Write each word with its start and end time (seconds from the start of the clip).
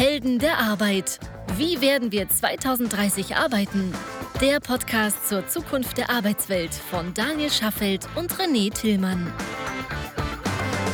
Helden 0.00 0.38
der 0.38 0.56
Arbeit. 0.56 1.20
Wie 1.58 1.82
werden 1.82 2.10
wir 2.10 2.26
2030 2.26 3.36
arbeiten? 3.36 3.92
Der 4.40 4.58
Podcast 4.58 5.28
zur 5.28 5.46
Zukunft 5.46 5.98
der 5.98 6.08
Arbeitswelt 6.08 6.72
von 6.72 7.12
Daniel 7.12 7.50
Schaffelt 7.50 8.08
und 8.16 8.32
René 8.32 8.72
Tillmann. 8.72 9.30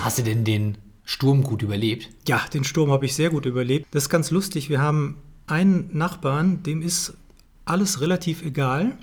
Hast 0.03 0.19
du 0.19 0.24
denn 0.24 0.42
den 0.42 0.77
Sturm 1.04 1.45
gut 1.45 1.62
überlebt? 1.62 2.08
Ja, 2.27 2.45
den 2.53 2.64
Sturm 2.64 2.90
habe 2.90 3.06
ich 3.06 3.14
sehr 3.14 3.30
gut 3.30 3.46
überlebt. 3.46 3.87
Das 3.93 4.03
ist 4.03 4.09
ganz 4.09 4.32
lustig. 4.32 4.71
Wir 4.71 4.80
haben 4.80 5.18
einen 5.46 5.88
Nachbarn, 5.96 6.64
dem 6.64 6.82
ist 6.82 7.14
alles 7.64 8.00
relativ 8.00 8.43
egal. 8.43 8.98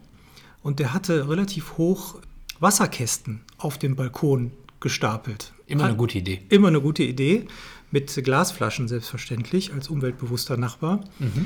Und 0.64 0.80
der 0.80 0.94
hatte 0.94 1.30
relativ 1.30 1.78
hoch 1.78 2.20
Wasserkästen 2.60 3.40
auf 3.58 3.78
dem 3.78 3.96
Balkon 3.96 4.52
gestapelt. 4.82 5.54
Immer 5.66 5.86
eine 5.86 5.96
gute 5.96 6.18
Idee. 6.18 6.42
Immer 6.50 6.68
eine 6.68 6.82
gute 6.82 7.04
Idee. 7.04 7.48
Mit 7.94 8.12
Glasflaschen 8.24 8.88
selbstverständlich 8.88 9.72
als 9.72 9.88
umweltbewusster 9.88 10.58
Nachbar. 10.58 11.04
Mhm. 11.20 11.46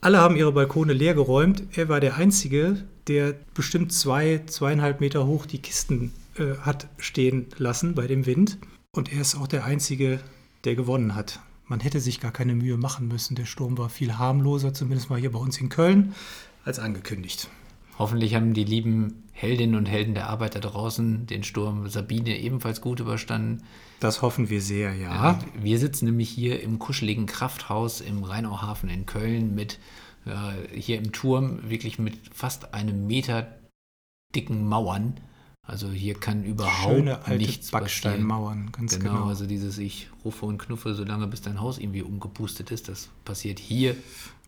Alle 0.00 0.18
haben 0.18 0.36
ihre 0.36 0.52
Balkone 0.52 0.92
leer 0.92 1.14
geräumt. 1.14 1.64
Er 1.72 1.88
war 1.88 1.98
der 1.98 2.16
Einzige, 2.16 2.84
der 3.08 3.34
bestimmt 3.54 3.92
zwei, 3.92 4.40
zweieinhalb 4.46 5.00
Meter 5.00 5.26
hoch 5.26 5.46
die 5.46 5.60
Kisten 5.60 6.12
äh, 6.36 6.56
hat 6.60 6.86
stehen 6.98 7.46
lassen 7.56 7.96
bei 7.96 8.06
dem 8.06 8.24
Wind. 8.24 8.58
Und 8.92 9.12
er 9.12 9.20
ist 9.20 9.34
auch 9.34 9.48
der 9.48 9.64
Einzige, 9.64 10.20
der 10.62 10.76
gewonnen 10.76 11.16
hat. 11.16 11.40
Man 11.66 11.80
hätte 11.80 11.98
sich 11.98 12.20
gar 12.20 12.30
keine 12.30 12.54
Mühe 12.54 12.76
machen 12.76 13.08
müssen. 13.08 13.34
Der 13.34 13.44
Sturm 13.44 13.78
war 13.78 13.88
viel 13.88 14.16
harmloser, 14.16 14.72
zumindest 14.72 15.10
mal 15.10 15.18
hier 15.18 15.32
bei 15.32 15.40
uns 15.40 15.60
in 15.60 15.70
Köln, 15.70 16.14
als 16.64 16.78
angekündigt. 16.78 17.48
Hoffentlich 17.98 18.36
haben 18.36 18.54
die 18.54 18.62
lieben 18.62 19.24
Heldinnen 19.32 19.74
und 19.74 19.86
Helden 19.86 20.14
der 20.14 20.30
Arbeit 20.30 20.54
da 20.54 20.60
draußen 20.60 21.26
den 21.26 21.42
Sturm 21.42 21.88
Sabine 21.88 22.38
ebenfalls 22.38 22.80
gut 22.80 23.00
überstanden. 23.00 23.64
Das 24.00 24.22
hoffen 24.22 24.48
wir 24.48 24.62
sehr, 24.62 24.94
ja. 24.94 25.14
Ja, 25.14 25.38
wir 25.60 25.78
sitzen 25.78 26.06
nämlich 26.06 26.28
hier 26.28 26.62
im 26.62 26.78
kuscheligen 26.78 27.26
Krafthaus 27.26 28.00
im 28.00 28.22
Rheinauhafen 28.22 28.88
in 28.88 29.06
Köln 29.06 29.54
mit 29.54 29.78
äh, 30.24 30.78
hier 30.78 30.98
im 30.98 31.12
Turm 31.12 31.68
wirklich 31.68 31.98
mit 31.98 32.16
fast 32.32 32.74
einem 32.74 33.06
Meter 33.06 33.58
dicken 34.34 34.68
Mauern. 34.68 35.20
Also 35.62 35.90
hier 35.90 36.14
kann 36.14 36.44
überhaupt 36.44 36.96
Schöne 36.96 37.18
alte 37.26 37.36
nichts 37.36 37.72
Backsteinmauern, 37.72 38.72
ganz 38.72 38.98
genau, 38.98 39.12
genau. 39.12 39.26
also 39.26 39.46
dieses 39.46 39.76
ich 39.76 40.08
rufe 40.24 40.46
und 40.46 40.56
knuffe, 40.56 40.94
solange 40.94 41.26
bis 41.26 41.42
dein 41.42 41.60
Haus 41.60 41.78
irgendwie 41.78 42.02
umgepustet 42.02 42.70
ist, 42.70 42.88
das 42.88 43.10
passiert 43.24 43.58
hier 43.58 43.94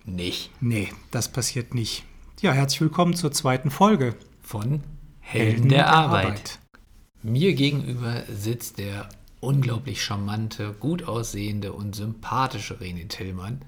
nicht. 0.07 0.51
Nee, 0.63 0.89
das 1.11 1.31
passiert 1.31 1.75
nicht. 1.75 2.05
Ja, 2.41 2.53
herzlich 2.53 2.81
willkommen 2.81 3.15
zur 3.15 3.33
zweiten 3.33 3.71
Folge. 3.71 4.17
Von 4.41 4.83
Helden, 5.21 5.69
der, 5.69 5.93
Arbeit. 5.93 6.59
Mir 7.23 7.53
gegenüber 7.53 8.23
sitzt 8.35 8.79
der 8.79 9.11
unglaublich 9.41 10.03
charmante, 10.05 10.75
gut 10.79 11.05
aussehende 11.05 11.73
und 11.73 11.95
sympathische 11.97 12.75
René 12.81 13.09
Tillmann. 13.09 13.61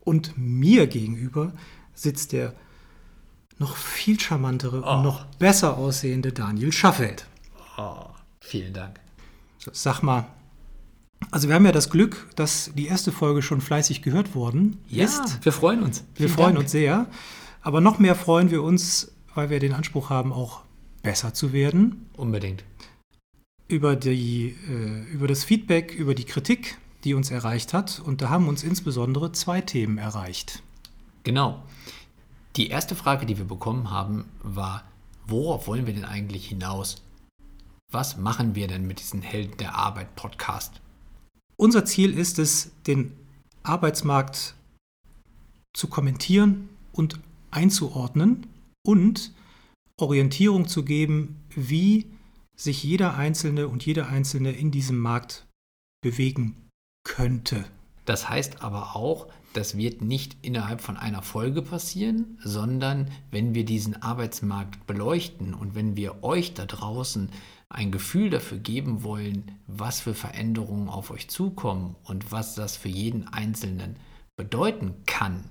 Und 0.00 0.32
mir 0.36 0.86
gegenüber 0.86 1.52
sitzt 1.94 2.32
der 2.32 2.54
noch 3.58 3.76
viel 3.76 4.18
charmantere 4.18 4.82
Oh. 4.84 4.96
und 4.96 5.02
noch 5.02 5.26
besser 5.36 5.76
aussehende 5.76 6.32
Daniel 6.32 6.72
Schaffeld. 6.72 7.26
Oh, 7.76 8.06
vielen 8.40 8.72
Dank. 8.72 8.98
Sag 9.72 10.02
mal, 10.02 10.26
also 11.30 11.48
wir 11.48 11.54
haben 11.54 11.66
ja 11.66 11.72
das 11.72 11.90
Glück, 11.90 12.28
dass 12.36 12.70
die 12.74 12.86
erste 12.86 13.12
Folge 13.12 13.42
schon 13.42 13.60
fleißig 13.60 14.00
gehört 14.02 14.34
worden 14.34 14.78
Ja, 14.88 15.04
ist. 15.04 15.44
wir 15.44 15.52
freuen 15.52 15.82
uns. 15.82 16.04
Wir 16.14 16.26
Vielen 16.28 16.30
freuen 16.30 16.54
Dank. 16.54 16.58
uns 16.64 16.70
sehr. 16.72 17.06
Aber 17.60 17.82
noch 17.82 17.98
mehr 17.98 18.14
freuen 18.14 18.50
wir 18.50 18.62
uns, 18.62 19.12
weil 19.34 19.50
wir 19.50 19.60
den 19.60 19.74
Anspruch 19.74 20.08
haben, 20.08 20.32
auch 20.32 20.62
besser 21.02 21.34
zu 21.34 21.52
werden. 21.52 22.06
Unbedingt. 22.16 22.64
Über, 23.70 23.94
die, 23.94 24.56
äh, 24.68 25.12
über 25.12 25.28
das 25.28 25.44
Feedback, 25.44 25.94
über 25.94 26.14
die 26.16 26.24
Kritik, 26.24 26.78
die 27.04 27.14
uns 27.14 27.30
erreicht 27.30 27.72
hat. 27.72 28.02
Und 28.04 28.20
da 28.20 28.28
haben 28.28 28.48
uns 28.48 28.64
insbesondere 28.64 29.30
zwei 29.30 29.60
Themen 29.60 29.96
erreicht. 29.96 30.62
Genau. 31.22 31.62
Die 32.56 32.68
erste 32.68 32.96
Frage, 32.96 33.26
die 33.26 33.38
wir 33.38 33.44
bekommen 33.44 33.90
haben, 33.90 34.24
war, 34.42 34.82
worauf 35.26 35.68
wollen 35.68 35.86
wir 35.86 35.94
denn 35.94 36.04
eigentlich 36.04 36.48
hinaus? 36.48 36.96
Was 37.92 38.16
machen 38.16 38.56
wir 38.56 38.66
denn 38.66 38.88
mit 38.88 38.98
diesem 38.98 39.22
Helden 39.22 39.56
der 39.58 39.76
Arbeit 39.76 40.16
Podcast? 40.16 40.80
Unser 41.56 41.84
Ziel 41.84 42.18
ist 42.18 42.40
es, 42.40 42.72
den 42.88 43.12
Arbeitsmarkt 43.62 44.54
zu 45.74 45.86
kommentieren 45.86 46.70
und 46.92 47.20
einzuordnen 47.52 48.48
und 48.82 49.32
Orientierung 49.96 50.66
zu 50.66 50.84
geben, 50.84 51.36
wie 51.54 52.06
sich 52.62 52.82
jeder 52.82 53.16
Einzelne 53.16 53.68
und 53.68 53.86
jede 53.86 54.06
Einzelne 54.06 54.52
in 54.52 54.70
diesem 54.70 54.98
Markt 54.98 55.46
bewegen 56.02 56.68
könnte. 57.04 57.64
Das 58.04 58.28
heißt 58.28 58.62
aber 58.62 58.96
auch, 58.96 59.28
das 59.52 59.76
wird 59.76 60.02
nicht 60.02 60.36
innerhalb 60.42 60.80
von 60.80 60.96
einer 60.96 61.22
Folge 61.22 61.62
passieren, 61.62 62.38
sondern 62.44 63.10
wenn 63.30 63.54
wir 63.54 63.64
diesen 63.64 64.02
Arbeitsmarkt 64.02 64.86
beleuchten 64.86 65.54
und 65.54 65.74
wenn 65.74 65.96
wir 65.96 66.22
euch 66.22 66.54
da 66.54 66.66
draußen 66.66 67.30
ein 67.68 67.92
Gefühl 67.92 68.30
dafür 68.30 68.58
geben 68.58 69.02
wollen, 69.02 69.52
was 69.66 70.00
für 70.00 70.14
Veränderungen 70.14 70.88
auf 70.88 71.10
euch 71.10 71.28
zukommen 71.28 71.96
und 72.04 72.30
was 72.30 72.54
das 72.54 72.76
für 72.76 72.88
jeden 72.88 73.28
Einzelnen 73.28 73.96
bedeuten 74.36 74.94
kann, 75.06 75.44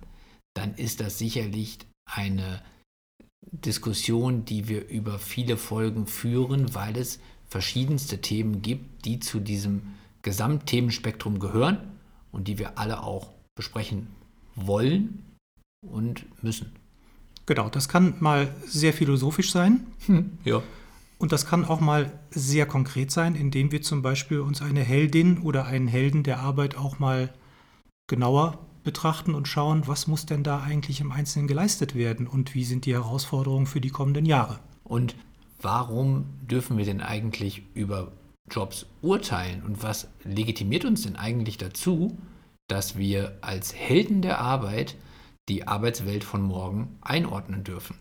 dann 0.53 0.75
ist 0.75 0.99
das 0.99 1.17
sicherlich 1.17 1.79
eine 2.05 2.61
Diskussion, 3.41 4.45
die 4.45 4.67
wir 4.67 4.88
über 4.89 5.19
viele 5.19 5.57
Folgen 5.57 6.07
führen, 6.07 6.73
weil 6.75 6.97
es 6.97 7.19
verschiedenste 7.47 8.22
Themen 8.22 8.61
gibt, 8.61 9.05
die 9.05 9.19
zu 9.19 9.39
diesem 9.39 9.81
Gesamtthemenspektrum 10.22 11.39
gehören 11.39 11.79
und 12.31 12.47
die 12.47 12.59
wir 12.59 12.77
alle 12.77 13.03
auch 13.03 13.31
besprechen 13.55 14.07
wollen 14.55 15.23
und 15.81 16.25
müssen. 16.44 16.73
Genau, 17.45 17.69
das 17.69 17.89
kann 17.89 18.16
mal 18.19 18.53
sehr 18.66 18.94
philosophisch 18.94 19.51
sein 19.51 19.88
Ja. 20.45 20.61
und 21.17 21.31
das 21.31 21.47
kann 21.47 21.66
auch 21.66 21.79
mal 21.79 22.11
sehr 22.29 22.67
konkret 22.67 23.09
sein, 23.09 23.33
indem 23.33 23.71
wir 23.71 23.81
zum 23.81 24.01
Beispiel 24.03 24.41
uns 24.41 24.61
eine 24.61 24.81
Heldin 24.81 25.39
oder 25.39 25.66
einen 25.66 25.88
Helden 25.88 26.21
der 26.23 26.39
Arbeit 26.39 26.77
auch 26.77 27.00
mal 27.00 27.33
genauer 28.07 28.59
betrachten 28.84 29.35
und 29.35 29.47
schauen, 29.47 29.88
was 29.88 30.07
muss 30.07 30.25
denn 30.25 30.44
da 30.44 30.62
eigentlich 30.62 31.01
im 31.01 31.12
Einzelnen 31.12 31.47
geleistet 31.47 31.95
werden 31.95 32.28
und 32.28 32.56
wie 32.56 32.63
sind 32.63 32.85
die 32.85 32.94
Herausforderungen 32.94 33.67
für 33.67 33.81
die 33.81 33.90
kommenden 33.90 34.25
Jahre. 34.25 34.59
Und 34.84 35.16
warum 35.62 36.25
dürfen 36.41 36.78
wir 36.78 36.85
denn 36.85 37.01
eigentlich 37.01 37.63
über 37.73 38.12
Jobs 38.50 38.85
urteilen 39.01 39.63
und 39.63 39.84
was 39.84 40.07
legitimiert 40.23 40.85
uns 40.85 41.03
denn 41.03 41.16
eigentlich 41.16 41.57
dazu, 41.57 42.18
dass 42.68 42.97
wir 42.97 43.38
als 43.41 43.75
Helden 43.75 44.22
der 44.22 44.39
Arbeit 44.39 44.95
die 45.47 45.68
Arbeitswelt 45.68 46.23
von 46.23 46.41
morgen 46.41 46.97
einordnen 47.01 47.63
dürfen? 47.63 47.95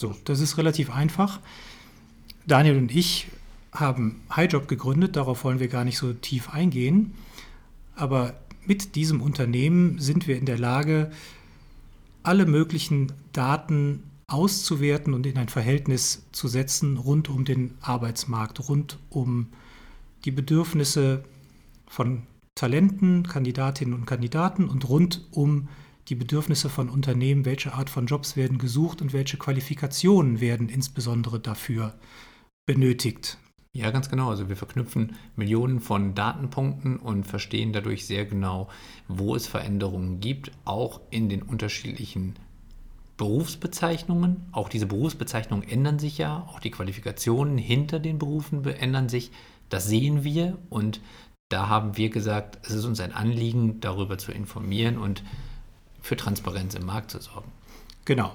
So, 0.00 0.14
das 0.24 0.40
ist 0.40 0.58
relativ 0.58 0.90
einfach. 0.90 1.40
Daniel 2.46 2.78
und 2.78 2.94
ich 2.94 3.28
haben 3.72 4.20
HighJob 4.34 4.68
gegründet, 4.68 5.16
darauf 5.16 5.44
wollen 5.44 5.60
wir 5.60 5.68
gar 5.68 5.84
nicht 5.84 5.98
so 5.98 6.12
tief 6.12 6.50
eingehen. 6.50 7.14
Aber 7.94 8.34
mit 8.66 8.94
diesem 8.94 9.20
Unternehmen 9.20 9.98
sind 9.98 10.26
wir 10.26 10.38
in 10.38 10.46
der 10.46 10.58
Lage, 10.58 11.10
alle 12.22 12.46
möglichen 12.46 13.12
Daten 13.32 14.04
auszuwerten 14.28 15.14
und 15.14 15.26
in 15.26 15.36
ein 15.36 15.48
Verhältnis 15.48 16.24
zu 16.32 16.48
setzen 16.48 16.96
rund 16.96 17.28
um 17.28 17.44
den 17.44 17.74
Arbeitsmarkt, 17.80 18.68
rund 18.68 18.98
um 19.10 19.48
die 20.24 20.30
Bedürfnisse 20.30 21.24
von 21.86 22.22
Talenten, 22.54 23.26
Kandidatinnen 23.26 23.94
und 23.94 24.06
Kandidaten 24.06 24.68
und 24.68 24.88
rund 24.88 25.26
um 25.32 25.68
die 26.08 26.14
Bedürfnisse 26.14 26.68
von 26.68 26.88
Unternehmen, 26.88 27.44
welche 27.44 27.74
Art 27.74 27.90
von 27.90 28.06
Jobs 28.06 28.36
werden 28.36 28.58
gesucht 28.58 29.02
und 29.02 29.12
welche 29.12 29.36
Qualifikationen 29.36 30.40
werden 30.40 30.68
insbesondere 30.68 31.40
dafür 31.40 31.94
benötigt. 32.66 33.38
Ja, 33.74 33.90
ganz 33.90 34.10
genau. 34.10 34.28
Also 34.28 34.48
wir 34.50 34.56
verknüpfen 34.56 35.16
Millionen 35.34 35.80
von 35.80 36.14
Datenpunkten 36.14 36.98
und 36.98 37.24
verstehen 37.24 37.72
dadurch 37.72 38.06
sehr 38.06 38.26
genau, 38.26 38.68
wo 39.08 39.34
es 39.34 39.46
Veränderungen 39.46 40.20
gibt, 40.20 40.52
auch 40.66 41.00
in 41.10 41.30
den 41.30 41.42
unterschiedlichen 41.42 42.34
Berufsbezeichnungen. 43.16 44.46
Auch 44.52 44.68
diese 44.68 44.86
Berufsbezeichnungen 44.86 45.66
ändern 45.66 45.98
sich 45.98 46.18
ja, 46.18 46.46
auch 46.48 46.60
die 46.60 46.70
Qualifikationen 46.70 47.56
hinter 47.56 47.98
den 47.98 48.18
Berufen 48.18 48.62
be- 48.62 48.76
ändern 48.78 49.08
sich. 49.08 49.30
Das 49.70 49.86
sehen 49.86 50.22
wir 50.22 50.58
und 50.68 51.00
da 51.48 51.68
haben 51.68 51.96
wir 51.96 52.10
gesagt, 52.10 52.58
es 52.66 52.72
ist 52.72 52.84
uns 52.84 53.00
ein 53.00 53.12
Anliegen, 53.12 53.80
darüber 53.80 54.18
zu 54.18 54.32
informieren 54.32 54.98
und 54.98 55.22
für 56.02 56.16
Transparenz 56.16 56.74
im 56.74 56.84
Markt 56.84 57.10
zu 57.10 57.20
sorgen. 57.20 57.50
Genau. 58.04 58.34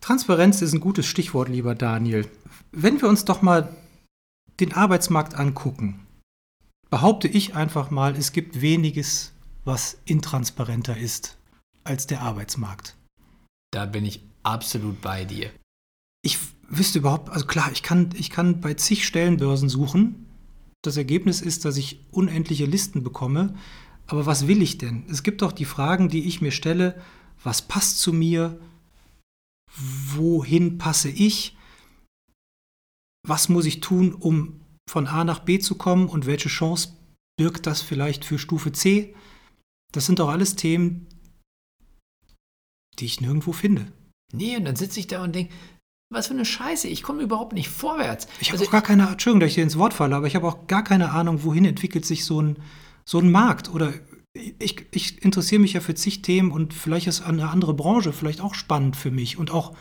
Transparenz 0.00 0.62
ist 0.62 0.72
ein 0.72 0.80
gutes 0.80 1.06
Stichwort, 1.06 1.48
lieber 1.48 1.74
Daniel. 1.76 2.28
Wenn 2.72 3.00
wir 3.00 3.08
uns 3.08 3.24
doch 3.24 3.42
mal 3.42 3.68
den 4.60 4.72
Arbeitsmarkt 4.72 5.34
angucken, 5.34 6.06
behaupte 6.90 7.28
ich 7.28 7.54
einfach 7.54 7.90
mal, 7.90 8.16
es 8.16 8.32
gibt 8.32 8.60
weniges, 8.60 9.32
was 9.64 9.98
intransparenter 10.04 10.96
ist 10.96 11.38
als 11.84 12.06
der 12.06 12.22
Arbeitsmarkt. 12.22 12.96
Da 13.70 13.86
bin 13.86 14.04
ich 14.04 14.22
absolut 14.42 15.00
bei 15.00 15.24
dir. 15.24 15.50
Ich 16.22 16.38
wüsste 16.68 16.98
überhaupt, 16.98 17.30
also 17.30 17.46
klar, 17.46 17.70
ich 17.72 17.82
kann, 17.82 18.10
ich 18.14 18.30
kann 18.30 18.60
bei 18.60 18.74
zig 18.74 19.06
Stellenbörsen 19.06 19.68
suchen. 19.68 20.26
Das 20.82 20.96
Ergebnis 20.96 21.40
ist, 21.40 21.64
dass 21.64 21.76
ich 21.76 22.00
unendliche 22.10 22.66
Listen 22.66 23.02
bekomme. 23.02 23.54
Aber 24.06 24.26
was 24.26 24.46
will 24.46 24.62
ich 24.62 24.78
denn? 24.78 25.04
Es 25.10 25.22
gibt 25.22 25.42
doch 25.42 25.52
die 25.52 25.66
Fragen, 25.66 26.08
die 26.08 26.26
ich 26.26 26.40
mir 26.40 26.50
stelle, 26.50 27.00
was 27.42 27.62
passt 27.62 28.00
zu 28.00 28.12
mir? 28.12 28.58
Wohin 30.14 30.78
passe 30.78 31.10
ich? 31.10 31.57
Was 33.26 33.48
muss 33.48 33.66
ich 33.66 33.80
tun, 33.80 34.14
um 34.14 34.60
von 34.88 35.06
A 35.06 35.24
nach 35.24 35.40
B 35.40 35.58
zu 35.58 35.74
kommen 35.76 36.08
und 36.08 36.26
welche 36.26 36.48
Chance 36.48 36.96
birgt 37.38 37.66
das 37.66 37.82
vielleicht 37.82 38.24
für 38.24 38.38
Stufe 38.38 38.72
C? 38.72 39.14
Das 39.92 40.06
sind 40.06 40.18
doch 40.18 40.28
alles 40.28 40.56
Themen, 40.56 41.06
die 42.98 43.06
ich 43.06 43.20
nirgendwo 43.20 43.52
finde. 43.52 43.92
Nee, 44.32 44.56
und 44.56 44.64
dann 44.64 44.76
sitze 44.76 45.00
ich 45.00 45.06
da 45.06 45.22
und 45.22 45.34
denke, 45.34 45.52
was 46.10 46.28
für 46.28 46.34
eine 46.34 46.44
Scheiße, 46.44 46.88
ich 46.88 47.02
komme 47.02 47.22
überhaupt 47.22 47.52
nicht 47.52 47.68
vorwärts. 47.68 48.28
Ich 48.40 48.48
habe 48.48 48.58
Also, 48.58 48.68
auch 48.68 48.72
gar 48.72 48.82
keine, 48.82 49.08
Entschuldigung, 49.08 49.40
dass 49.40 49.50
ich 49.50 49.54
dir 49.56 49.62
ins 49.62 49.78
Wort 49.78 49.94
falle, 49.94 50.16
aber 50.16 50.26
ich 50.26 50.36
habe 50.36 50.46
auch 50.46 50.66
gar 50.66 50.84
keine 50.84 51.10
Ahnung, 51.10 51.44
wohin 51.44 51.64
entwickelt 51.64 52.06
sich 52.06 52.24
so 52.24 52.40
ein, 52.40 52.58
so 53.04 53.18
ein 53.18 53.30
Markt. 53.30 53.70
Oder 53.70 53.92
ich, 54.34 54.86
ich 54.92 55.22
interessiere 55.22 55.60
mich 55.60 55.74
ja 55.74 55.80
für 55.80 55.94
zig 55.94 56.22
Themen 56.22 56.50
und 56.50 56.72
vielleicht 56.72 57.06
ist 57.06 57.22
eine 57.22 57.50
andere 57.50 57.74
Branche 57.74 58.12
vielleicht 58.12 58.40
auch 58.40 58.54
spannend 58.54 58.96
für 58.96 59.10
mich 59.10 59.36
und 59.38 59.50
auch 59.50 59.76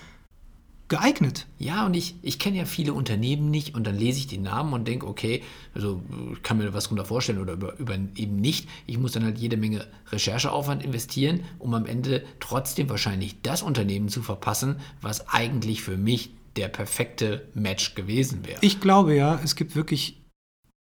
geeignet. 0.87 1.47
Ja, 1.59 1.85
und 1.85 1.95
ich, 1.95 2.15
ich 2.21 2.39
kenne 2.39 2.57
ja 2.57 2.65
viele 2.65 2.93
Unternehmen 2.93 3.49
nicht 3.49 3.75
und 3.75 3.85
dann 3.85 3.97
lese 3.97 4.19
ich 4.19 4.27
die 4.27 4.37
Namen 4.37 4.73
und 4.73 4.87
denke, 4.87 5.07
okay, 5.07 5.43
also 5.73 6.01
ich 6.33 6.43
kann 6.43 6.57
mir 6.57 6.73
was 6.73 6.85
darunter 6.85 7.05
vorstellen 7.05 7.39
oder 7.39 7.53
über, 7.53 7.77
über 7.77 7.95
eben 8.15 8.37
nicht. 8.37 8.69
Ich 8.85 8.97
muss 8.97 9.11
dann 9.11 9.23
halt 9.23 9.37
jede 9.37 9.57
Menge 9.57 9.85
Rechercheaufwand 10.11 10.83
investieren, 10.83 11.41
um 11.59 11.73
am 11.73 11.85
Ende 11.85 12.23
trotzdem 12.39 12.89
wahrscheinlich 12.89 13.41
das 13.41 13.63
Unternehmen 13.63 14.09
zu 14.09 14.21
verpassen, 14.21 14.77
was 15.01 15.27
eigentlich 15.27 15.81
für 15.81 15.97
mich 15.97 16.31
der 16.55 16.69
perfekte 16.69 17.47
Match 17.53 17.95
gewesen 17.95 18.45
wäre. 18.45 18.59
Ich 18.61 18.79
glaube 18.79 19.15
ja, 19.15 19.39
es 19.43 19.55
gibt 19.55 19.75
wirklich 19.75 20.21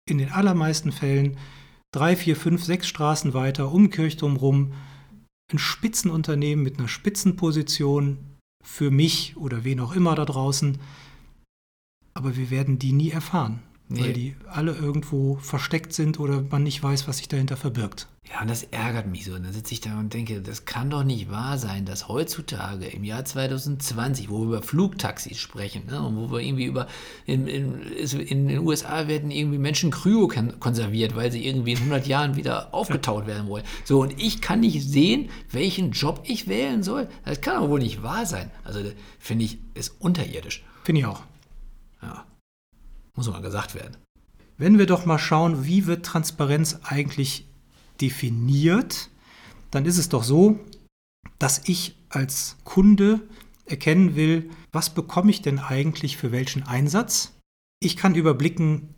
in 0.09 0.18
den 0.18 0.31
allermeisten 0.31 0.92
Fällen 0.92 1.38
drei, 1.94 2.15
vier, 2.15 2.36
fünf, 2.36 2.63
sechs 2.63 2.88
Straßen 2.88 3.33
weiter 3.33 3.71
um 3.71 3.89
Kirchturm 3.89 4.36
rum 4.36 4.74
ein 5.54 5.59
Spitzenunternehmen 5.59 6.63
mit 6.63 6.80
einer 6.80 6.88
Spitzenposition 6.88 8.18
für 8.62 8.92
mich 8.92 9.38
oder 9.38 9.63
wen 9.63 9.80
auch 9.80 9.94
immer 9.94 10.16
da 10.16 10.25
draußen. 10.25 10.78
Aber 12.13 12.36
wir 12.36 12.50
werden 12.50 12.80
die 12.80 12.92
nie 12.92 13.12
erfahren, 13.12 13.62
Nee. 13.92 14.02
weil 14.02 14.14
die 14.14 14.36
alle 14.50 14.74
irgendwo 14.74 15.36
versteckt 15.36 15.94
sind 15.94 16.20
oder 16.20 16.42
man 16.50 16.64
nicht 16.64 16.82
weiß, 16.82 17.08
was 17.08 17.18
sich 17.18 17.28
dahinter 17.28 17.58
verbirgt. 17.58 18.08
Ja, 18.32 18.42
und 18.42 18.50
das 18.50 18.64
ärgert 18.64 19.08
mich 19.08 19.26
so. 19.26 19.34
Und 19.34 19.44
dann 19.44 19.52
sitze 19.52 19.74
ich 19.74 19.82
da 19.82 20.00
und 20.00 20.14
denke, 20.14 20.42
das 20.42 20.64
kann 20.66 20.90
doch 20.90 21.04
nicht 21.04 21.30
wahr 21.30 21.58
sein, 21.58 21.84
dass 21.86 22.08
heutzutage 22.08 22.86
im 22.86 23.04
Jahr 23.04 23.26
2020, 23.26 24.30
wo 24.30 24.40
wir 24.40 24.46
über 24.46 24.62
Flugtaxis 24.62 25.38
sprechen, 25.38 25.88
ne, 25.88 26.02
und 26.02 26.16
wo 26.16 26.32
wir 26.32 26.40
irgendwie 26.40 26.66
über, 26.66 26.88
in, 27.26 27.46
in, 27.48 27.82
in 27.82 28.48
den 28.48 28.60
USA 28.60 29.08
werden 29.10 29.32
irgendwie 29.32 29.58
Menschen 29.58 29.92
kryo 29.92 30.28
kon- 30.30 30.60
konserviert, 30.62 31.16
weil 31.16 31.30
sie 31.32 31.46
irgendwie 31.46 31.72
in 31.74 31.80
100 31.80 32.08
Jahren 32.08 32.36
wieder 32.38 32.74
aufgetaut 32.74 33.28
werden 33.28 33.48
wollen. 33.50 33.66
So, 33.84 34.02
und 34.02 34.18
ich 34.22 34.40
kann 34.40 34.62
nicht 34.62 34.82
sehen, 34.88 35.30
welchen 35.50 35.92
Job 35.92 36.22
ich 36.24 36.48
wählen 36.48 36.84
soll. 36.84 37.10
Das 37.26 37.42
kann 37.42 37.62
doch 37.62 37.70
wohl 37.70 37.80
nicht 37.80 38.02
wahr 38.02 38.26
sein. 38.26 38.50
Also, 38.64 38.80
finde 39.20 39.44
ich, 39.46 39.58
ist 39.74 39.96
unterirdisch. 40.00 40.64
Finde 40.84 41.02
ich 41.02 41.06
auch. 41.08 41.22
Ja. 42.02 42.24
Muss 43.16 43.30
mal 43.30 43.42
gesagt 43.42 43.75
werden. 43.75 43.98
Wenn 44.58 44.78
wir 44.78 44.86
doch 44.86 45.06
mal 45.06 45.19
schauen, 45.19 45.66
wie 45.66 45.86
wird 45.88 46.06
Transparenz 46.06 46.80
eigentlich 46.84 47.48
definiert, 48.00 49.10
dann 49.72 49.86
ist 49.86 49.98
es 49.98 50.10
doch 50.10 50.24
so, 50.24 50.60
dass 51.40 51.68
ich 51.68 51.96
als 52.10 52.58
Kunde 52.63 53.22
erkennen 53.66 54.16
will, 54.16 54.50
was 54.72 54.94
bekomme 54.94 55.31
ich 55.31 55.42
denn 55.42 55.60
eigentlich 55.60 56.18
für 56.18 56.31
welchen 56.31 56.63
Einsatz. 56.63 57.38
Ich 57.81 57.98
kann 57.98 58.16
überblicken, 58.16 58.94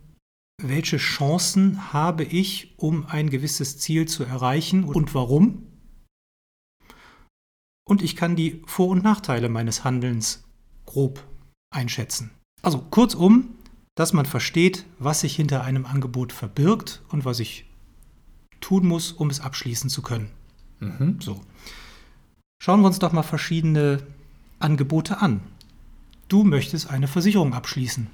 welche 0.62 0.98
Chancen 0.98 1.92
habe 1.92 2.24
ich, 2.24 2.74
um 2.76 3.06
ein 3.06 3.30
gewisses 3.30 3.78
Ziel 3.78 4.06
zu 4.06 4.24
erreichen 4.24 4.84
und 4.84 5.14
warum. 5.14 5.66
Und 7.86 8.02
ich 8.02 8.16
kann 8.16 8.36
die 8.36 8.62
Vor- 8.66 8.88
und 8.88 9.04
Nachteile 9.04 9.48
meines 9.48 9.84
Handelns 9.84 10.44
grob 10.86 11.26
einschätzen. 11.70 12.30
Also 12.62 12.78
kurzum, 12.78 13.53
dass 13.94 14.12
man 14.12 14.26
versteht, 14.26 14.84
was 14.98 15.20
sich 15.20 15.36
hinter 15.36 15.62
einem 15.62 15.86
Angebot 15.86 16.32
verbirgt 16.32 17.02
und 17.08 17.24
was 17.24 17.40
ich 17.40 17.66
tun 18.60 18.86
muss, 18.86 19.12
um 19.12 19.30
es 19.30 19.40
abschließen 19.40 19.90
zu 19.90 20.02
können. 20.02 20.30
Mhm. 20.80 21.18
So. 21.20 21.40
Schauen 22.58 22.80
wir 22.80 22.86
uns 22.86 22.98
doch 22.98 23.12
mal 23.12 23.22
verschiedene 23.22 24.02
Angebote 24.58 25.20
an. 25.20 25.40
Du 26.28 26.44
möchtest 26.44 26.90
eine 26.90 27.08
Versicherung 27.08 27.52
abschließen. 27.52 28.08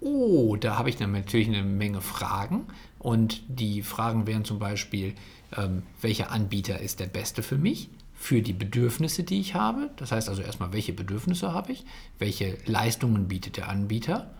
Oh, 0.00 0.56
da 0.56 0.76
habe 0.76 0.90
ich 0.90 0.96
dann 0.96 1.12
natürlich 1.12 1.48
eine 1.48 1.62
Menge 1.62 2.00
Fragen. 2.00 2.66
Und 2.98 3.42
die 3.48 3.82
Fragen 3.82 4.26
wären 4.26 4.44
zum 4.44 4.58
Beispiel, 4.58 5.14
ähm, 5.56 5.82
welcher 6.00 6.30
Anbieter 6.30 6.80
ist 6.80 7.00
der 7.00 7.06
beste 7.06 7.42
für 7.42 7.56
mich, 7.56 7.88
für 8.14 8.42
die 8.42 8.52
Bedürfnisse, 8.52 9.24
die 9.24 9.40
ich 9.40 9.54
habe. 9.54 9.90
Das 9.96 10.12
heißt 10.12 10.28
also 10.28 10.42
erstmal, 10.42 10.72
welche 10.72 10.92
Bedürfnisse 10.92 11.52
habe 11.52 11.72
ich, 11.72 11.84
welche 12.18 12.58
Leistungen 12.66 13.26
bietet 13.26 13.56
der 13.56 13.68
Anbieter, 13.68 14.30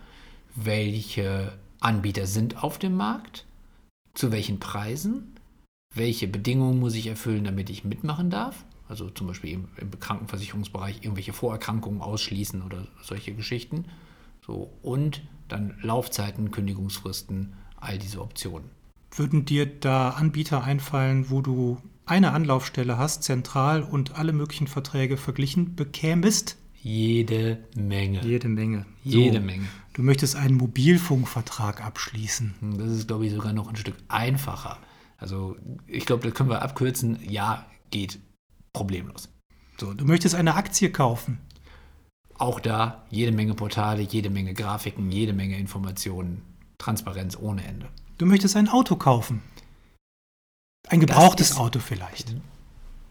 welche 0.55 1.59
Anbieter 1.81 2.27
sind 2.27 2.63
auf 2.63 2.79
dem 2.79 2.97
Markt, 2.97 3.47
zu 4.15 4.31
welchen 4.33 4.61
Preisen, 4.61 5.35
welche 5.95 6.29
Bedingungen 6.29 6.79
muss 6.81 6.95
ich 6.95 7.07
erfüllen, 7.07 7.45
damit 7.45 7.71
ich 7.71 7.85
mitmachen 7.85 8.31
darf. 8.31 8.65
Also 8.89 9.09
zum 9.11 9.27
Beispiel 9.27 9.53
im, 9.53 9.69
im 9.79 9.99
Krankenversicherungsbereich 9.99 10.99
irgendwelche 11.03 11.33
Vorerkrankungen 11.33 12.03
ausschließen 12.03 12.63
oder 12.63 12.87
solche 13.03 13.35
Geschichten. 13.35 13.87
So, 14.47 14.71
und 14.83 15.23
dann 15.49 15.79
Laufzeiten, 15.83 16.51
Kündigungsfristen, 16.51 17.55
all 17.77 17.99
diese 17.99 18.21
Optionen. 18.21 18.71
Würden 19.15 19.45
dir 19.45 19.67
da 19.67 20.11
Anbieter 20.11 20.65
einfallen, 20.65 21.31
wo 21.31 21.43
du 21.43 21.79
eine 22.07 22.33
Anlaufstelle 22.33 22.99
hast, 22.99 23.23
zentral 23.23 23.83
und 23.83 24.19
alle 24.19 24.33
möglichen 24.33 24.67
Verträge 24.67 25.17
verglichen 25.17 25.77
bekämest? 25.77 26.57
Jede 26.83 27.65
Menge. 27.77 28.23
Jede 28.25 28.49
Menge. 28.49 28.87
Jede 29.05 29.39
So. 29.39 29.45
Menge. 29.45 29.69
Du 29.95 30.03
möchtest 30.03 30.37
einen 30.37 30.57
Mobilfunkvertrag 30.57 31.85
abschließen. 31.85 32.55
Hm, 32.61 32.79
Das 32.79 32.89
ist, 32.91 33.07
glaube 33.09 33.27
ich, 33.27 33.33
sogar 33.33 33.53
noch 33.53 33.69
ein 33.69 33.77
Stück 33.77 33.97
einfacher. 34.09 34.79
Also 35.19 35.57
ich 35.87 36.07
glaube, 36.07 36.25
das 36.27 36.35
können 36.35 36.49
wir 36.51 36.63
abkürzen. 36.63 37.19
Ja, 37.29 37.67
geht 37.91 38.19
problemlos. 38.73 39.29
So, 39.79 39.93
du 39.95 40.05
möchtest 40.05 40.35
eine 40.35 40.55
Aktie 40.55 40.91
kaufen. 40.91 41.39
Auch 42.39 42.59
da 42.59 43.05
jede 43.11 43.31
Menge 43.33 43.55
Portale, 43.55 44.03
jede 44.03 44.31
Menge 44.31 44.55
Grafiken, 44.55 45.11
jede 45.13 45.33
Menge 45.33 45.59
Informationen. 45.59 46.43
Transparenz 46.79 47.37
ohne 47.37 47.65
Ende. 47.65 47.89
Du 48.19 48.27
möchtest 48.27 48.57
ein 48.57 48.69
Auto 48.69 48.97
kaufen. 48.97 49.43
Ein 50.89 50.99
gebrauchtes 51.01 51.51
ist- 51.51 51.57
Auto 51.57 51.79
vielleicht. 51.79 52.35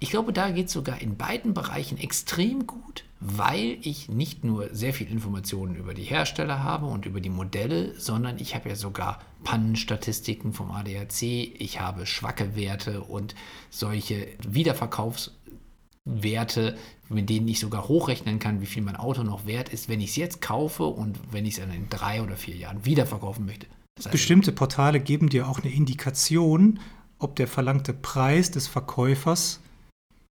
Ich 0.03 0.10
glaube, 0.10 0.34
da 0.34 0.50
geht 0.50 0.65
es 0.65 0.74
sogar 0.74 1.00
in 1.00 1.15
beiden 1.15 1.53
Bereichen 1.53 2.00
extrem 2.00 2.65
gut, 2.65 3.03
weil 3.20 3.77
ich 3.84 4.10
nicht 4.10 4.43
nur 4.43 4.74
sehr 4.74 4.96
viel 4.96 5.08
Informationen 5.08 5.75
über 5.75 5.93
die 5.93 6.01
Hersteller 6.01 6.63
habe 6.63 6.88
und 6.88 7.05
über 7.05 7.22
die 7.22 7.29
Modelle, 7.29 7.93
sondern 8.00 8.39
ich 8.39 8.55
habe 8.55 8.70
ja 8.70 8.75
sogar 8.75 9.22
Pannenstatistiken 9.43 10.53
vom 10.53 10.72
ADAC, 10.72 11.22
ich 11.22 11.79
habe 11.79 12.08
schwacke 12.08 12.55
Werte 12.55 13.01
und 13.01 13.36
solche 13.70 14.27
Wiederverkaufswerte, 14.50 16.79
mit 17.10 17.29
denen 17.29 17.48
ich 17.48 17.60
sogar 17.60 17.88
hochrechnen 17.88 18.39
kann, 18.39 18.60
wie 18.60 18.65
viel 18.65 18.81
mein 18.81 18.96
Auto 18.96 19.22
noch 19.22 19.46
wert 19.46 19.70
ist, 19.70 19.88
wenn 19.88 20.01
ich 20.01 20.10
es 20.10 20.15
jetzt 20.15 20.41
kaufe 20.41 20.86
und 20.86 21.20
wenn 21.31 21.46
ich 21.46 21.60
es 21.60 21.63
in 21.63 21.89
drei 21.91 22.24
oder 22.24 22.38
vier 22.38 22.55
Jahren 22.55 22.86
wiederverkaufen 22.86 23.46
möchte. 23.46 23.67
Bestimmte 24.10 24.51
Portale 24.51 25.00
geben 25.00 25.29
dir 25.29 25.48
auch 25.48 25.60
eine 25.60 25.72
Indikation, 25.72 26.79
ob 27.20 27.36
der 27.36 27.48
verlangte 27.48 27.93
Preis 27.93 28.50
des 28.50 28.65
Verkäufers 28.65 29.60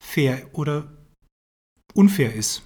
fair 0.04 0.48
oder 0.52 0.88
unfair 1.94 2.34
ist. 2.34 2.62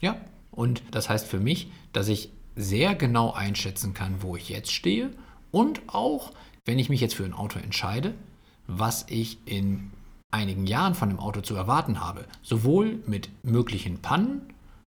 Ja, 0.00 0.16
und 0.50 0.82
das 0.92 1.08
heißt 1.08 1.26
für 1.26 1.40
mich, 1.40 1.70
dass 1.92 2.08
ich 2.08 2.30
sehr 2.56 2.94
genau 2.94 3.32
einschätzen 3.32 3.94
kann, 3.94 4.22
wo 4.22 4.36
ich 4.36 4.48
jetzt 4.48 4.72
stehe 4.72 5.10
und 5.50 5.82
auch, 5.88 6.32
wenn 6.64 6.78
ich 6.78 6.88
mich 6.88 7.00
jetzt 7.00 7.14
für 7.14 7.24
ein 7.24 7.34
Auto 7.34 7.58
entscheide, 7.58 8.14
was 8.66 9.06
ich 9.08 9.38
in 9.44 9.90
einigen 10.30 10.66
Jahren 10.66 10.94
von 10.94 11.08
dem 11.08 11.18
Auto 11.18 11.40
zu 11.40 11.54
erwarten 11.54 12.00
habe. 12.00 12.26
Sowohl 12.42 13.02
mit 13.06 13.30
möglichen 13.42 14.00
Pannen, 14.00 14.42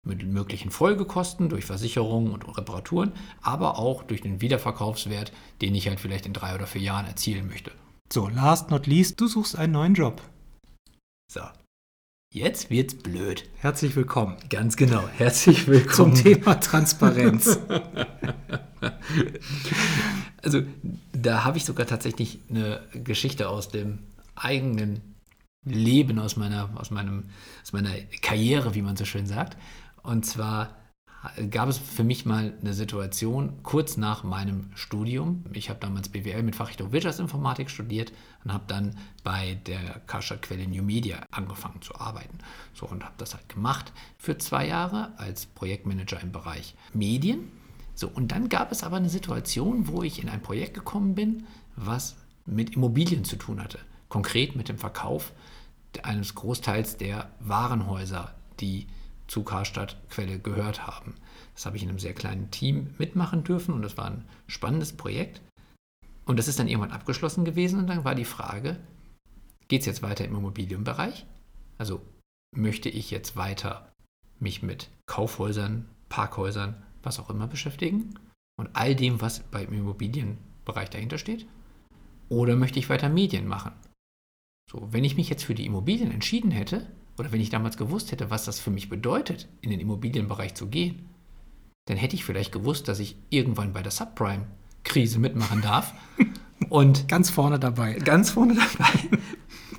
mit 0.05 0.25
möglichen 0.25 0.71
Folgekosten 0.71 1.49
durch 1.49 1.65
Versicherungen 1.65 2.31
und 2.31 2.43
Reparaturen, 2.57 3.13
aber 3.41 3.79
auch 3.79 4.03
durch 4.03 4.21
den 4.21 4.41
Wiederverkaufswert, 4.41 5.31
den 5.61 5.75
ich 5.75 5.87
halt 5.87 5.99
vielleicht 5.99 6.25
in 6.25 6.33
drei 6.33 6.55
oder 6.55 6.67
vier 6.67 6.81
Jahren 6.81 7.07
erzielen 7.07 7.47
möchte. 7.47 7.71
So, 8.11 8.27
last 8.27 8.69
not 8.69 8.85
least, 8.85 9.19
du 9.19 9.27
suchst 9.27 9.57
einen 9.57 9.73
neuen 9.73 9.95
Job. 9.95 10.21
So, 11.31 11.41
jetzt 12.33 12.71
wird's 12.71 12.95
blöd. 12.95 13.47
Herzlich 13.57 13.95
willkommen 13.95 14.37
Ganz 14.49 14.75
genau. 14.75 15.07
Herzlich 15.17 15.65
zum 15.65 15.73
willkommen. 15.73 16.15
Thema 16.15 16.55
Transparenz. 16.55 17.59
Also 20.45 20.61
da 21.13 21.45
habe 21.45 21.55
ich 21.57 21.63
sogar 21.63 21.85
tatsächlich 21.85 22.39
eine 22.49 22.81
Geschichte 22.91 23.47
aus 23.47 23.69
dem 23.69 23.99
eigenen 24.35 24.99
Leben, 25.63 26.19
aus 26.19 26.35
meiner, 26.35 26.69
aus 26.75 26.91
meinem, 26.91 27.29
aus 27.61 27.71
meiner 27.71 27.91
Karriere, 28.21 28.75
wie 28.75 28.81
man 28.81 28.97
so 28.97 29.05
schön 29.05 29.25
sagt. 29.25 29.55
Und 30.01 30.25
zwar 30.25 30.75
gab 31.51 31.69
es 31.69 31.77
für 31.77 32.03
mich 32.03 32.25
mal 32.25 32.53
eine 32.59 32.73
Situation 32.73 33.63
kurz 33.63 33.95
nach 33.95 34.23
meinem 34.23 34.69
Studium. 34.75 35.45
Ich 35.53 35.69
habe 35.69 35.79
damals 35.79 36.09
BWL 36.09 36.43
mit 36.43 36.55
Fachrichtung 36.55 36.91
Wirtschaftsinformatik 36.91 37.69
studiert 37.69 38.11
und 38.43 38.51
habe 38.51 38.65
dann 38.67 38.97
bei 39.23 39.57
der 39.65 40.01
Kascha 40.05 40.35
Quelle 40.35 40.67
New 40.67 40.83
Media 40.83 41.25
angefangen 41.31 41.81
zu 41.81 41.95
arbeiten. 41.95 42.39
So 42.73 42.87
und 42.87 43.03
habe 43.03 43.15
das 43.17 43.35
halt 43.35 43.47
gemacht 43.47 43.93
für 44.17 44.37
zwei 44.37 44.67
Jahre 44.67 45.13
als 45.17 45.45
Projektmanager 45.45 46.19
im 46.19 46.33
Bereich 46.33 46.75
Medien. 46.93 47.51
So 47.95 48.09
und 48.09 48.33
dann 48.33 48.49
gab 48.49 48.71
es 48.73 48.83
aber 48.83 48.97
eine 48.97 49.09
Situation, 49.09 49.87
wo 49.87 50.03
ich 50.03 50.21
in 50.21 50.27
ein 50.27 50.41
Projekt 50.41 50.73
gekommen 50.73 51.15
bin, 51.15 51.45
was 51.77 52.17
mit 52.45 52.75
Immobilien 52.75 53.23
zu 53.23 53.37
tun 53.37 53.63
hatte. 53.63 53.79
Konkret 54.09 54.57
mit 54.57 54.67
dem 54.67 54.77
Verkauf 54.77 55.31
eines 56.01 56.35
Großteils 56.35 56.97
der 56.97 57.29
Warenhäuser, 57.39 58.35
die 58.59 58.87
zu 59.27 59.43
Karstadt 59.43 59.97
Quelle 60.09 60.39
gehört 60.39 60.85
haben. 60.85 61.15
Das 61.53 61.65
habe 61.65 61.77
ich 61.77 61.83
in 61.83 61.89
einem 61.89 61.99
sehr 61.99 62.13
kleinen 62.13 62.51
Team 62.51 62.93
mitmachen 62.97 63.43
dürfen 63.43 63.73
und 63.73 63.81
das 63.81 63.97
war 63.97 64.05
ein 64.05 64.25
spannendes 64.47 64.93
Projekt. 64.93 65.41
Und 66.25 66.37
das 66.37 66.47
ist 66.47 66.59
dann 66.59 66.67
irgendwann 66.67 66.91
abgeschlossen 66.91 67.45
gewesen 67.45 67.79
und 67.79 67.87
dann 67.87 68.03
war 68.03 68.15
die 68.15 68.25
Frage, 68.25 68.79
geht 69.67 69.81
es 69.81 69.85
jetzt 69.85 70.01
weiter 70.01 70.25
im 70.25 70.35
Immobilienbereich? 70.35 71.25
Also 71.77 72.01
möchte 72.55 72.89
ich 72.89 73.11
jetzt 73.11 73.35
weiter 73.35 73.91
mich 74.39 74.61
mit 74.61 74.89
Kaufhäusern, 75.05 75.89
Parkhäusern, 76.09 76.81
was 77.01 77.19
auch 77.19 77.29
immer 77.29 77.47
beschäftigen 77.47 78.19
und 78.57 78.69
all 78.73 78.95
dem, 78.95 79.21
was 79.21 79.39
beim 79.39 79.73
Immobilienbereich 79.73 80.89
dahinter 80.89 81.17
steht? 81.17 81.45
Oder 82.29 82.55
möchte 82.55 82.79
ich 82.79 82.89
weiter 82.89 83.09
Medien 83.09 83.47
machen? 83.47 83.73
So, 84.71 84.87
wenn 84.91 85.03
ich 85.03 85.17
mich 85.17 85.29
jetzt 85.29 85.43
für 85.43 85.55
die 85.55 85.65
Immobilien 85.65 86.11
entschieden 86.11 86.51
hätte, 86.51 86.87
oder 87.17 87.31
wenn 87.31 87.41
ich 87.41 87.49
damals 87.49 87.77
gewusst 87.77 88.11
hätte, 88.11 88.29
was 88.29 88.45
das 88.45 88.59
für 88.59 88.71
mich 88.71 88.89
bedeutet, 88.89 89.47
in 89.61 89.69
den 89.69 89.79
Immobilienbereich 89.79 90.55
zu 90.55 90.67
gehen, 90.67 91.09
dann 91.85 91.97
hätte 91.97 92.15
ich 92.15 92.25
vielleicht 92.25 92.51
gewusst, 92.51 92.87
dass 92.87 92.99
ich 92.99 93.17
irgendwann 93.29 93.73
bei 93.73 93.81
der 93.81 93.91
Subprime-Krise 93.91 95.19
mitmachen 95.19 95.61
darf. 95.61 95.93
Und 96.69 97.07
ganz 97.07 97.29
vorne 97.29 97.59
dabei. 97.59 97.93
Ganz 97.95 98.31
vorne 98.31 98.55
dabei. 98.55 99.19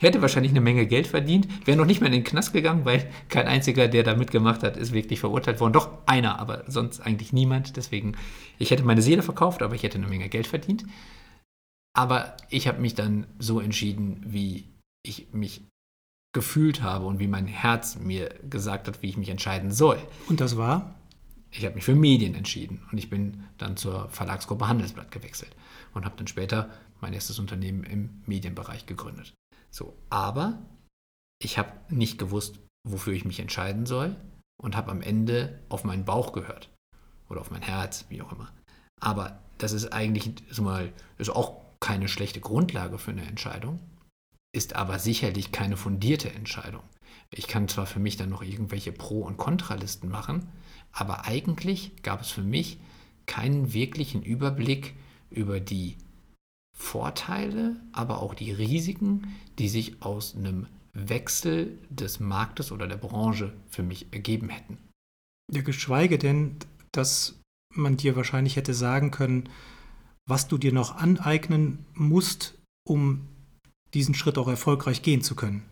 Hätte 0.01 0.21
wahrscheinlich 0.21 0.53
eine 0.53 0.61
Menge 0.61 0.87
Geld 0.87 1.07
verdient, 1.07 1.49
wäre 1.67 1.79
noch 1.79 1.87
nicht 1.87 2.01
mehr 2.01 2.09
in 2.09 2.13
den 2.13 2.25
Knast 2.25 2.53
gegangen, 2.53 2.85
weil 2.85 3.11
kein 3.31 3.47
einziger, 3.47 3.89
der 3.89 4.03
da 4.03 4.15
mitgemacht 4.15 4.63
hat, 4.63 4.77
ist 4.77 4.93
wirklich 4.93 5.19
verurteilt 5.19 5.61
worden. 5.61 5.73
Doch 5.73 5.89
einer, 6.05 6.39
aber 6.39 6.65
sonst 6.67 7.01
eigentlich 7.01 7.33
niemand. 7.33 7.77
Deswegen, 7.77 8.15
ich 8.59 8.71
hätte 8.71 8.83
meine 8.83 9.01
Seele 9.01 9.23
verkauft, 9.23 9.63
aber 9.63 9.75
ich 9.75 9.83
hätte 9.83 9.97
eine 9.97 10.09
Menge 10.09 10.29
Geld 10.29 10.47
verdient. 10.47 10.85
Aber 11.97 12.37
ich 12.51 12.69
habe 12.69 12.83
mich 12.83 12.95
dann 12.95 13.27
so 13.39 13.61
entschieden, 13.61 14.21
wie 14.27 14.69
ich 15.03 15.29
mich 15.33 15.63
gefühlt 16.35 16.83
habe 16.83 17.07
und 17.07 17.19
wie 17.19 17.29
mein 17.29 17.47
Herz 17.47 17.97
mir 17.97 18.29
gesagt 18.51 18.89
hat, 18.89 19.01
wie 19.01 19.09
ich 19.09 19.17
mich 19.17 19.31
entscheiden 19.31 19.71
soll. 19.71 19.99
Und 20.29 20.41
das 20.41 20.59
war? 20.59 20.97
Ich 21.51 21.65
habe 21.65 21.77
mich 21.77 21.85
für 21.85 21.95
Medien 21.95 22.35
entschieden 22.35 22.83
und 22.91 22.99
ich 22.99 23.09
bin 23.09 23.45
dann 23.57 23.77
zur 23.77 24.09
Verlagsgruppe 24.11 24.69
Handelsblatt 24.69 25.13
gewechselt 25.13 25.55
und 25.95 26.05
habe 26.05 26.17
dann 26.17 26.27
später 26.27 26.69
mein 27.01 27.15
erstes 27.15 27.39
Unternehmen 27.39 27.85
im 27.85 28.23
Medienbereich 28.27 28.87
gegründet. 28.87 29.33
So, 29.71 29.97
aber 30.11 30.59
ich 31.41 31.57
habe 31.57 31.73
nicht 31.89 32.19
gewusst, 32.19 32.59
wofür 32.87 33.13
ich 33.13 33.25
mich 33.25 33.39
entscheiden 33.39 33.87
soll 33.87 34.17
und 34.61 34.77
habe 34.77 34.91
am 34.91 35.03
Ende 35.03 35.61
auf 35.69 35.85
meinen 35.85 36.05
Bauch 36.05 36.33
gehört 36.33 36.69
oder 37.29 37.41
auf 37.41 37.53
mein 37.53 37.63
Herz, 37.63 38.07
wie 38.09 38.21
auch 38.21 38.33
immer. 38.33 38.53
Aber 39.01 39.39
das 39.59 39.73
ist 39.73 39.93
eigentlich 39.93 40.33
so 40.51 40.63
mal 40.63 40.93
ist 41.19 41.31
auch 41.31 41.63
keine 41.79 42.09
schlechte 42.09 42.41
Grundlage 42.41 42.99
für 42.99 43.13
eine 43.13 43.27
Entscheidung, 43.27 43.79
ist 44.55 44.77
aber 44.77 44.99
sicherlich 44.99 45.53
keine 45.53 45.77
fundierte 45.77 46.33
Entscheidung. 46.33 46.83
Ich 47.31 47.49
kann 47.49 47.69
zwar 47.69 47.87
für 47.87 47.99
mich 47.99 48.17
dann 48.17 48.31
noch 48.31 48.43
irgendwelche 48.43 48.93
Pro- 48.93 49.25
und 49.25 49.37
Kontralisten 49.37 50.09
machen, 50.09 50.47
aber 50.93 51.27
eigentlich 51.27 52.03
gab 52.03 52.21
es 52.21 52.31
für 52.31 52.43
mich 52.43 52.79
keinen 53.27 53.73
wirklichen 53.73 54.23
Überblick 54.23 54.95
über 55.31 55.59
die 55.59 55.97
Vorteile, 56.77 57.77
aber 57.93 58.23
auch 58.23 58.35
die 58.35 58.53
Risiken, 58.53 59.35
die 59.59 59.69
sich 59.69 60.03
aus 60.03 60.37
einem 60.37 60.67
Wechsel 60.93 61.79
des 61.91 62.21
Marktes 62.21 62.71
oder 62.71 62.87
der 62.87 62.97
Branche 62.97 63.53
für 63.69 63.83
mich 63.83 64.13
ergeben 64.13 64.49
hätten. 64.49 64.79
Ja, 65.53 65.63
geschweige 65.63 66.19
denn, 66.19 66.57
dass 66.93 67.41
man 67.75 67.97
dir 67.97 68.15
wahrscheinlich 68.15 68.55
hätte 68.55 68.75
sagen 68.75 69.11
können, 69.11 69.49
was 70.27 70.47
du 70.47 70.59
dir 70.59 70.73
noch 70.73 70.95
aneignen 70.97 71.85
musst, 71.95 72.57
um 72.87 73.29
diesen 73.95 74.15
Schritt 74.15 74.39
auch 74.39 74.49
erfolgreich 74.49 75.03
gehen 75.03 75.23
zu 75.23 75.35
können. 75.35 75.63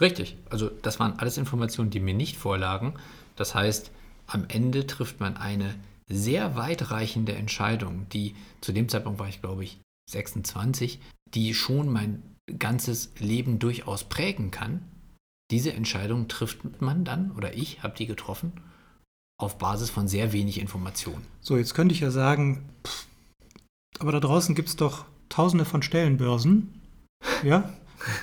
Richtig, 0.00 0.36
also 0.50 0.68
das 0.68 1.00
waren 1.00 1.18
alles 1.18 1.38
Informationen, 1.38 1.90
die 1.90 2.00
mir 2.00 2.14
nicht 2.14 2.36
vorlagen. 2.36 2.94
Das 3.36 3.54
heißt, 3.54 3.90
am 4.26 4.44
Ende 4.48 4.86
trifft 4.86 5.20
man 5.20 5.36
eine 5.36 5.74
sehr 6.08 6.56
weitreichende 6.56 7.34
Entscheidung, 7.34 8.06
die 8.12 8.34
zu 8.60 8.72
dem 8.72 8.88
Zeitpunkt 8.88 9.18
war 9.18 9.28
ich, 9.28 9.40
glaube 9.40 9.64
ich, 9.64 9.78
26, 10.10 11.00
die 11.34 11.54
schon 11.54 11.88
mein 11.88 12.22
ganzes 12.58 13.12
Leben 13.18 13.58
durchaus 13.58 14.04
prägen 14.04 14.50
kann. 14.50 14.82
Diese 15.50 15.72
Entscheidung 15.72 16.28
trifft 16.28 16.80
man 16.80 17.04
dann, 17.04 17.32
oder 17.32 17.54
ich 17.54 17.82
habe 17.82 17.96
die 17.96 18.06
getroffen, 18.06 18.52
auf 19.38 19.58
Basis 19.58 19.90
von 19.90 20.08
sehr 20.08 20.32
wenig 20.32 20.60
Informationen. 20.60 21.26
So, 21.40 21.56
jetzt 21.56 21.74
könnte 21.74 21.94
ich 21.94 22.00
ja 22.00 22.10
sagen, 22.10 22.68
pff, 22.84 23.06
aber 23.98 24.12
da 24.12 24.20
draußen 24.20 24.54
gibt 24.54 24.68
es 24.68 24.76
doch 24.76 25.04
tausende 25.28 25.64
von 25.64 25.82
Stellenbörsen 25.82 26.80
ja, 27.42 27.72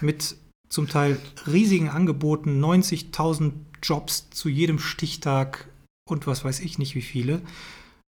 mit 0.01 0.35
zum 0.69 0.87
Teil 0.87 1.19
riesigen 1.45 1.89
Angeboten, 1.89 2.63
90.000 2.63 3.51
Jobs 3.81 4.29
zu 4.29 4.49
jedem 4.49 4.79
Stichtag 4.79 5.67
und 6.09 6.25
was 6.25 6.43
weiß 6.43 6.59
ich 6.61 6.79
nicht 6.79 6.95
wie 6.95 7.01
viele. 7.01 7.41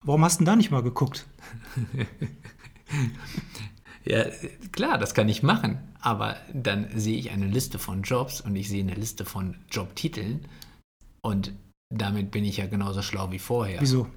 Warum 0.03 0.23
hast 0.23 0.35
du 0.35 0.39
denn 0.39 0.45
da 0.45 0.55
nicht 0.55 0.71
mal 0.71 0.83
geguckt? 0.83 1.25
ja, 4.05 4.25
klar, 4.71 4.97
das 4.97 5.13
kann 5.13 5.27
ich 5.27 5.43
machen, 5.43 5.79
aber 5.99 6.37
dann 6.53 6.87
sehe 6.95 7.17
ich 7.17 7.31
eine 7.31 7.47
Liste 7.47 7.79
von 7.79 8.03
Jobs 8.03 8.39
und 8.39 8.55
ich 8.55 8.69
sehe 8.69 8.83
eine 8.83 8.93
Liste 8.93 9.25
von 9.25 9.57
Jobtiteln 9.71 10.47
und 11.21 11.53
damit 11.89 12.31
bin 12.31 12.45
ich 12.45 12.57
ja 12.57 12.67
genauso 12.67 13.01
schlau 13.01 13.31
wie 13.31 13.39
vorher. 13.39 13.81
Wieso? 13.81 14.07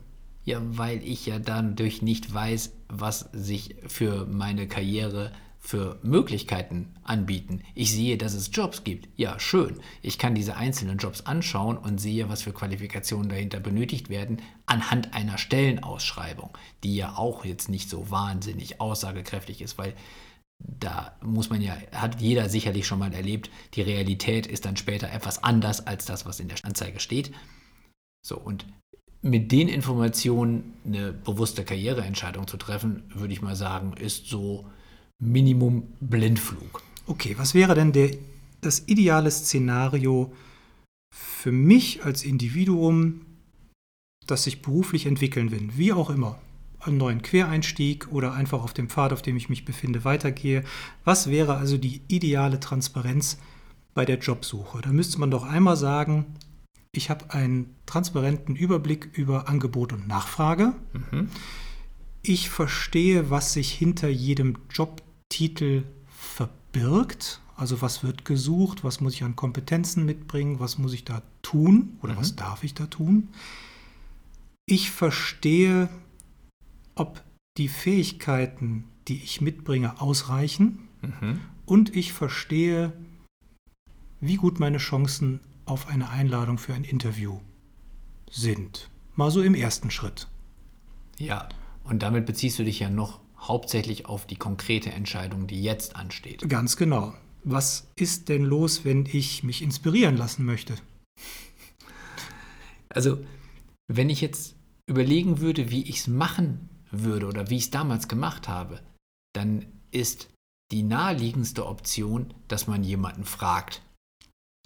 Ja, 0.45 0.61
weil 0.63 1.03
ich 1.03 1.27
ja 1.27 1.39
dadurch 1.39 2.03
nicht 2.03 2.33
weiß, 2.33 2.73
was 2.89 3.29
sich 3.33 3.77
für 3.87 4.27
meine 4.27 4.67
Karriere 4.67 5.33
für 5.61 5.99
Möglichkeiten 6.03 6.95
anbieten. 7.03 7.63
Ich 7.75 7.93
sehe, 7.93 8.17
dass 8.17 8.35
es 8.35 8.51
Jobs 8.53 8.85
gibt. 8.85 9.09
Ja, 9.17 9.39
schön. 9.39 9.81
Ich 10.03 10.19
kann 10.19 10.35
diese 10.35 10.57
einzelnen 10.57 10.99
Jobs 10.99 11.23
anschauen 11.23 11.77
und 11.77 11.99
sehe, 11.99 12.29
was 12.29 12.43
für 12.43 12.53
Qualifikationen 12.53 13.29
dahinter 13.29 13.61
benötigt 13.61 14.09
werden, 14.09 14.41
anhand 14.67 15.15
einer 15.15 15.37
Stellenausschreibung, 15.37 16.57
die 16.85 16.97
ja 16.97 17.17
auch 17.17 17.45
jetzt 17.45 17.69
nicht 17.69 17.91
so 17.91 18.11
wahnsinnig 18.11 18.81
aussagekräftig 18.81 19.61
ist, 19.61 19.79
weil 19.79 19.95
da 20.59 21.17
muss 21.23 21.51
man 21.51 21.61
ja, 21.61 21.77
hat 21.93 22.21
jeder 22.21 22.49
sicherlich 22.49 22.87
schon 22.87 22.99
mal 22.99 23.13
erlebt, 23.13 23.51
die 23.75 23.83
Realität 23.83 24.47
ist 24.47 24.65
dann 24.65 24.77
später 24.77 25.11
etwas 25.11 25.43
anders 25.43 25.87
als 25.87 26.05
das, 26.05 26.27
was 26.27 26.41
in 26.41 26.49
der 26.49 26.59
Anzeige 26.65 27.01
steht. 27.01 27.33
So, 28.27 28.39
und 28.39 28.67
mit 29.23 29.53
den 29.53 29.69
Informationen 29.69 30.75
eine 30.85 31.13
bewusste 31.13 31.65
Karriereentscheidung 31.65 32.47
zu 32.47 32.57
treffen, 32.57 33.11
würde 33.15 33.33
ich 33.33 33.43
mal 33.43 33.57
sagen, 33.57 33.93
ist 33.95 34.27
so 34.29 34.67
Minimum 35.21 35.83
Blindflug. 36.01 36.83
Okay, 37.07 37.35
was 37.39 37.55
wäre 37.55 37.75
denn 37.75 37.93
der, 37.93 38.11
das 38.61 38.85
ideale 38.87 39.31
Szenario 39.31 40.33
für 41.11 41.53
mich 41.53 42.05
als 42.05 42.25
Individuum, 42.25 43.23
das 44.27 44.45
sich 44.45 44.63
beruflich 44.63 45.07
entwickeln 45.07 45.51
will, 45.51 45.71
wie 45.77 45.93
auch 45.93 46.11
immer? 46.11 46.39
Einen 46.81 46.99
neuen 46.99 47.23
Quereinstieg 47.23 48.13
oder 48.13 48.35
einfach 48.35 48.63
auf 48.63 48.73
dem 48.73 48.89
Pfad, 48.89 49.13
auf 49.13 49.23
dem 49.23 49.37
ich 49.37 49.49
mich 49.49 49.65
befinde, 49.65 50.05
weitergehe. 50.05 50.63
Was 51.05 51.29
wäre 51.29 51.57
also 51.57 51.77
die 51.77 52.03
ideale 52.07 52.61
Transparenz 52.61 53.39
bei 53.95 54.05
der 54.05 54.19
Jobsuche? 54.19 54.81
Da 54.83 54.91
müsste 54.91 55.19
man 55.19 55.31
doch 55.31 55.43
einmal 55.43 55.77
sagen, 55.77 56.27
ich 56.93 57.11
habe 57.11 57.33
einen 57.33 57.75
transparenten 57.87 58.55
Überblick 58.55 59.11
über 59.13 59.49
Angebot 59.49 59.93
und 59.93 60.07
Nachfrage. 60.07 60.75
Mhm. 60.93 61.29
Ich 62.23 62.51
verstehe, 62.51 63.31
was 63.31 63.53
sich 63.53 63.73
hinter 63.73 64.09
jedem 64.09 64.59
Job 64.71 65.03
Titel 65.29 65.85
verbirgt. 66.09 67.41
Also 67.57 67.83
was 67.83 68.05
wird 68.05 68.25
gesucht, 68.25 68.85
was 68.85 69.01
muss 69.01 69.15
ich 69.15 69.25
an 69.25 69.37
Kompetenzen 69.37 70.05
mitbringen, 70.05 70.61
was 70.61 70.79
muss 70.79 70.93
ich 70.93 71.05
da 71.05 71.23
tun 71.43 71.99
oder 72.03 72.15
mhm. 72.15 72.19
was 72.19 72.37
darf 72.37 72.63
ich 72.63 72.75
da 72.75 72.87
tun. 72.87 73.29
Ich 74.67 74.91
verstehe, 74.91 75.89
ob 76.95 77.23
die 77.57 77.69
Fähigkeiten, 77.69 78.85
die 79.09 79.17
ich 79.17 79.41
mitbringe, 79.41 80.01
ausreichen. 80.01 80.89
Mhm. 81.03 81.41
Und 81.67 81.97
ich 81.97 82.13
verstehe, 82.13 82.93
wie 84.21 84.37
gut 84.37 84.61
meine 84.61 84.79
Chancen 84.79 85.41
auf 85.65 85.89
eine 85.89 86.11
Einladung 86.11 86.59
für 86.59 86.75
ein 86.75 86.85
Interview 86.85 87.41
sind. 88.31 88.91
Mal 89.17 89.31
so 89.31 89.43
im 89.43 89.55
ersten 89.55 89.91
Schritt. 89.91 90.29
Ja, 91.19 91.49
und 91.85 92.03
damit 92.03 92.27
beziehst 92.27 92.59
du 92.59 92.65
dich 92.65 92.79
ja 92.79 92.91
noch 92.91 93.21
hauptsächlich 93.41 94.07
auf 94.07 94.27
die 94.27 94.37
konkrete 94.37 94.91
Entscheidung, 94.91 95.47
die 95.47 95.63
jetzt 95.63 95.97
ansteht. 95.97 96.49
Ganz 96.49 96.77
genau. 96.77 97.15
Was 97.45 97.91
ist 97.97 98.29
denn 98.29 98.45
los, 98.45 98.85
wenn 98.85 99.07
ich 99.07 99.43
mich 99.43 99.63
inspirieren 99.63 100.17
lassen 100.17 100.45
möchte? 100.45 100.75
Also, 102.89 103.19
wenn 103.87 104.11
ich 104.11 104.21
jetzt 104.21 104.57
überlegen 104.87 105.41
würde, 105.41 105.71
wie 105.71 105.83
ich 105.83 105.99
es 105.99 106.07
machen 106.09 106.69
würde 106.91 107.27
oder 107.27 107.51
wie 107.51 107.57
ich 107.57 107.65
es 107.65 107.71
damals 107.71 108.09
gemacht 108.09 108.49
habe, 108.49 108.81
dann 109.35 109.67
ist 109.91 110.29
die 110.73 110.83
naheliegendste 110.83 111.67
Option, 111.67 112.35
dass 112.49 112.67
man 112.67 112.83
jemanden 112.83 113.25
fragt. 113.25 113.83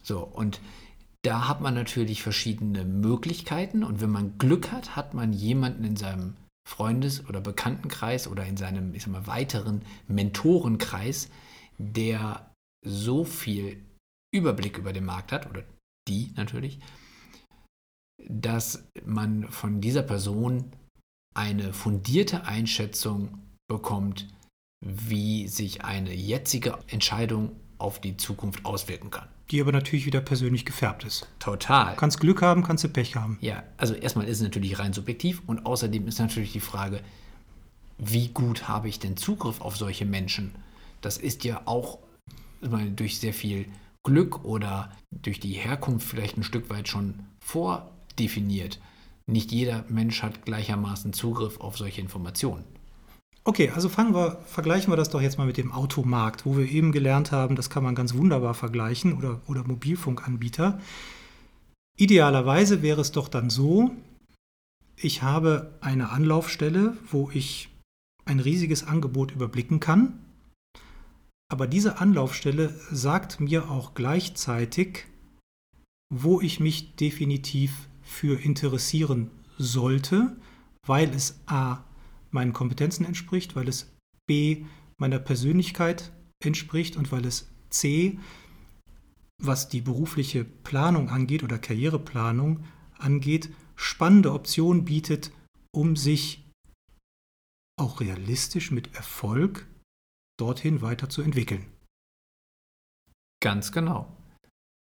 So, 0.02 0.20
und 0.20 0.60
da 1.22 1.46
hat 1.46 1.60
man 1.60 1.74
natürlich 1.74 2.22
verschiedene 2.22 2.84
Möglichkeiten 2.84 3.84
und 3.84 4.00
wenn 4.00 4.10
man 4.10 4.38
Glück 4.38 4.72
hat, 4.72 4.96
hat 4.96 5.14
man 5.14 5.32
jemanden 5.32 5.84
in 5.84 5.96
seinem 5.96 6.34
Freundes- 6.68 7.26
oder 7.28 7.40
Bekanntenkreis 7.40 8.28
oder 8.28 8.46
in 8.46 8.56
seinem 8.56 8.94
ich 8.94 9.02
sag 9.02 9.12
mal, 9.12 9.26
weiteren 9.26 9.84
Mentorenkreis, 10.08 11.28
der 11.78 12.54
so 12.84 13.24
viel 13.24 13.84
Überblick 14.32 14.78
über 14.78 14.92
den 14.92 15.04
Markt 15.04 15.32
hat, 15.32 15.48
oder 15.48 15.64
die 16.08 16.32
natürlich, 16.36 16.80
dass 18.28 18.88
man 19.04 19.48
von 19.48 19.80
dieser 19.80 20.02
Person 20.02 20.72
eine 21.34 21.72
fundierte 21.72 22.44
Einschätzung 22.44 23.38
bekommt, 23.68 24.28
wie 24.84 25.48
sich 25.48 25.84
eine 25.84 26.12
jetzige 26.14 26.78
Entscheidung 26.88 27.56
auf 27.78 28.00
die 28.00 28.16
Zukunft 28.16 28.64
auswirken 28.64 29.10
kann. 29.10 29.28
Die 29.52 29.60
aber 29.60 29.70
natürlich 29.72 30.06
wieder 30.06 30.22
persönlich 30.22 30.64
gefärbt 30.64 31.04
ist. 31.04 31.28
Total. 31.38 31.92
Du 31.92 32.00
kannst 32.00 32.18
Glück 32.20 32.40
haben, 32.40 32.62
kannst 32.62 32.84
du 32.84 32.88
Pech 32.88 33.16
haben. 33.16 33.36
Ja, 33.42 33.62
also 33.76 33.92
erstmal 33.92 34.26
ist 34.26 34.38
es 34.38 34.42
natürlich 34.42 34.78
rein 34.78 34.94
subjektiv 34.94 35.42
und 35.46 35.66
außerdem 35.66 36.08
ist 36.08 36.18
natürlich 36.18 36.52
die 36.52 36.60
Frage, 36.60 37.02
wie 37.98 38.28
gut 38.28 38.66
habe 38.66 38.88
ich 38.88 38.98
denn 38.98 39.18
Zugriff 39.18 39.60
auf 39.60 39.76
solche 39.76 40.06
Menschen? 40.06 40.54
Das 41.02 41.18
ist 41.18 41.44
ja 41.44 41.62
auch 41.66 41.98
durch 42.96 43.20
sehr 43.20 43.34
viel 43.34 43.66
Glück 44.02 44.44
oder 44.44 44.90
durch 45.10 45.38
die 45.38 45.52
Herkunft 45.52 46.08
vielleicht 46.08 46.38
ein 46.38 46.44
Stück 46.44 46.70
weit 46.70 46.88
schon 46.88 47.20
vordefiniert. 47.40 48.80
Nicht 49.26 49.52
jeder 49.52 49.84
Mensch 49.88 50.22
hat 50.22 50.46
gleichermaßen 50.46 51.12
Zugriff 51.12 51.60
auf 51.60 51.76
solche 51.76 52.00
Informationen. 52.00 52.64
Okay, 53.44 53.70
also 53.70 53.88
fangen 53.88 54.14
wir, 54.14 54.40
vergleichen 54.46 54.92
wir 54.92 54.96
das 54.96 55.10
doch 55.10 55.20
jetzt 55.20 55.36
mal 55.36 55.48
mit 55.48 55.56
dem 55.56 55.72
Automarkt, 55.72 56.46
wo 56.46 56.56
wir 56.56 56.70
eben 56.70 56.92
gelernt 56.92 57.32
haben, 57.32 57.56
das 57.56 57.70
kann 57.70 57.82
man 57.82 57.96
ganz 57.96 58.14
wunderbar 58.14 58.54
vergleichen 58.54 59.14
oder, 59.14 59.40
oder 59.48 59.64
Mobilfunkanbieter. 59.64 60.80
Idealerweise 61.98 62.82
wäre 62.82 63.00
es 63.00 63.10
doch 63.10 63.28
dann 63.28 63.50
so, 63.50 63.90
ich 64.96 65.22
habe 65.22 65.74
eine 65.80 66.10
Anlaufstelle, 66.10 66.96
wo 67.10 67.30
ich 67.32 67.68
ein 68.24 68.38
riesiges 68.38 68.86
Angebot 68.86 69.32
überblicken 69.32 69.80
kann, 69.80 70.20
aber 71.50 71.66
diese 71.66 71.98
Anlaufstelle 71.98 72.72
sagt 72.92 73.40
mir 73.40 73.68
auch 73.68 73.94
gleichzeitig, 73.94 75.06
wo 76.14 76.40
ich 76.40 76.60
mich 76.60 76.94
definitiv 76.94 77.88
für 78.02 78.40
interessieren 78.40 79.30
sollte, 79.58 80.36
weil 80.86 81.10
es 81.10 81.40
a 81.46 81.84
meinen 82.32 82.52
Kompetenzen 82.52 83.04
entspricht, 83.04 83.56
weil 83.56 83.68
es 83.68 83.94
B 84.26 84.64
meiner 84.98 85.18
Persönlichkeit 85.18 86.12
entspricht 86.44 86.96
und 86.96 87.12
weil 87.12 87.24
es 87.24 87.50
C, 87.70 88.18
was 89.42 89.68
die 89.68 89.80
berufliche 89.80 90.44
Planung 90.44 91.08
angeht 91.08 91.42
oder 91.42 91.58
Karriereplanung 91.58 92.64
angeht, 92.98 93.52
spannende 93.76 94.32
Optionen 94.32 94.84
bietet, 94.84 95.32
um 95.74 95.96
sich 95.96 96.48
auch 97.80 98.00
realistisch 98.00 98.70
mit 98.70 98.94
Erfolg 98.94 99.66
dorthin 100.38 100.82
weiterzuentwickeln. 100.82 101.66
Ganz 103.42 103.72
genau. 103.72 104.16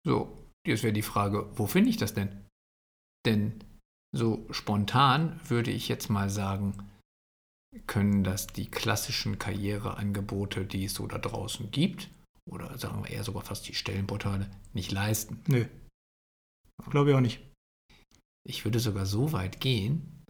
So, 0.05 0.49
jetzt 0.67 0.83
wäre 0.83 0.93
die 0.93 1.01
Frage, 1.01 1.49
wo 1.57 1.65
finde 1.65 1.89
ich 1.89 1.97
das 1.97 2.13
denn? 2.13 2.45
Denn 3.25 3.63
so 4.13 4.45
spontan 4.51 5.39
würde 5.47 5.71
ich 5.71 5.87
jetzt 5.87 6.09
mal 6.09 6.29
sagen, 6.29 6.75
können 7.87 8.23
das 8.23 8.47
die 8.47 8.69
klassischen 8.69 9.39
Karriereangebote, 9.39 10.65
die 10.65 10.85
es 10.85 10.93
so 10.93 11.07
da 11.07 11.17
draußen 11.17 11.71
gibt, 11.71 12.09
oder 12.49 12.77
sagen 12.77 13.03
wir 13.03 13.11
eher 13.11 13.23
sogar 13.23 13.43
fast 13.43 13.67
die 13.67 13.75
Stellenportale, 13.75 14.49
nicht 14.73 14.91
leisten. 14.91 15.41
Nö. 15.47 15.65
Glaube 16.89 17.11
ich 17.11 17.15
auch 17.15 17.21
nicht. 17.21 17.39
Ich 18.45 18.65
würde 18.65 18.79
sogar 18.79 19.05
so 19.05 19.31
weit 19.31 19.61
gehen, 19.61 20.23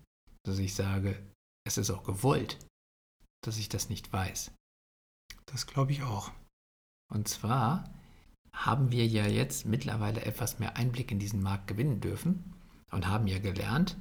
dass 0.45 0.59
ich 0.59 0.75
sage, 0.75 1.21
es 1.65 1.77
ist 1.77 1.89
auch 1.89 2.03
gewollt, 2.03 2.59
dass 3.43 3.57
ich 3.57 3.69
das 3.69 3.89
nicht 3.89 4.13
weiß. 4.13 4.51
Das 5.45 5.65
glaube 5.65 5.91
ich 5.91 6.03
auch. 6.03 6.31
Und 7.11 7.27
zwar 7.27 7.91
haben 8.53 8.91
wir 8.91 9.07
ja 9.07 9.25
jetzt 9.25 9.65
mittlerweile 9.65 10.23
etwas 10.25 10.59
mehr 10.59 10.77
Einblick 10.77 11.11
in 11.11 11.19
diesen 11.19 11.41
Markt 11.41 11.67
gewinnen 11.67 12.01
dürfen 12.01 12.53
und 12.91 13.07
haben 13.07 13.27
ja 13.27 13.39
gelernt, 13.39 13.97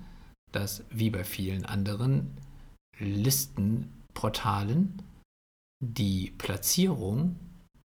dass 0.52 0.84
wie 0.90 1.10
bei 1.10 1.24
vielen 1.24 1.64
anderen 1.64 2.36
Listenportalen 3.02 5.02
die 5.80 6.32
Platzierung 6.38 7.36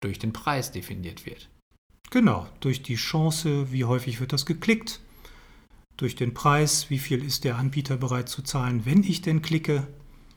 durch 0.02 0.20
den 0.20 0.34
Preis 0.34 0.72
definiert 0.72 1.26
wird. 1.26 1.50
Genau, 2.10 2.48
durch 2.60 2.84
die 2.84 2.96
Chance, 2.96 3.72
wie 3.72 3.86
häufig 3.86 4.20
wird 4.20 4.34
das 4.34 4.46
geklickt, 4.46 5.00
durch 5.98 6.16
den 6.16 6.34
Preis, 6.34 6.90
wie 6.90 7.00
viel 7.00 7.24
ist 7.24 7.44
der 7.44 7.58
Anbieter 7.58 7.98
bereit 7.98 8.28
zu 8.28 8.42
zahlen, 8.42 8.86
wenn 8.86 9.04
ich 9.04 9.22
denn 9.22 9.42
klicke. 9.42 9.88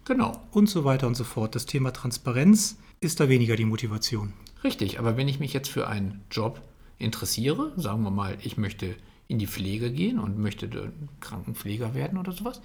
Genau. 0.04 0.40
Und 0.50 0.68
so 0.68 0.84
weiter 0.84 1.06
und 1.06 1.14
so 1.14 1.24
fort. 1.24 1.54
Das 1.54 1.66
Thema 1.66 1.92
Transparenz 1.92 2.78
ist 3.00 3.20
da 3.20 3.28
weniger 3.28 3.56
die 3.56 3.64
Motivation. 3.64 4.34
Richtig, 4.62 4.98
aber 4.98 5.16
wenn 5.16 5.28
ich 5.28 5.40
mich 5.40 5.52
jetzt 5.52 5.70
für 5.70 5.88
einen 5.88 6.22
Job 6.30 6.60
interessiere, 6.98 7.72
sagen 7.76 8.02
wir 8.02 8.10
mal, 8.10 8.36
ich 8.42 8.56
möchte 8.56 8.94
in 9.26 9.38
die 9.38 9.46
Pflege 9.46 9.90
gehen 9.90 10.18
und 10.18 10.38
möchte 10.38 10.92
Krankenpfleger 11.20 11.94
werden 11.94 12.18
oder 12.18 12.32
sowas, 12.32 12.60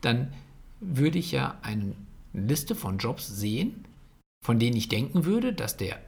dann 0.00 0.32
würde 0.80 1.18
ich 1.18 1.32
ja 1.32 1.58
eine 1.62 1.94
Liste 2.32 2.74
von 2.74 2.98
Jobs 2.98 3.26
sehen, 3.26 3.84
von 4.44 4.58
denen 4.58 4.76
ich 4.76 4.88
denken 4.88 5.24
würde, 5.24 5.52
dass 5.52 5.76
der 5.76 5.98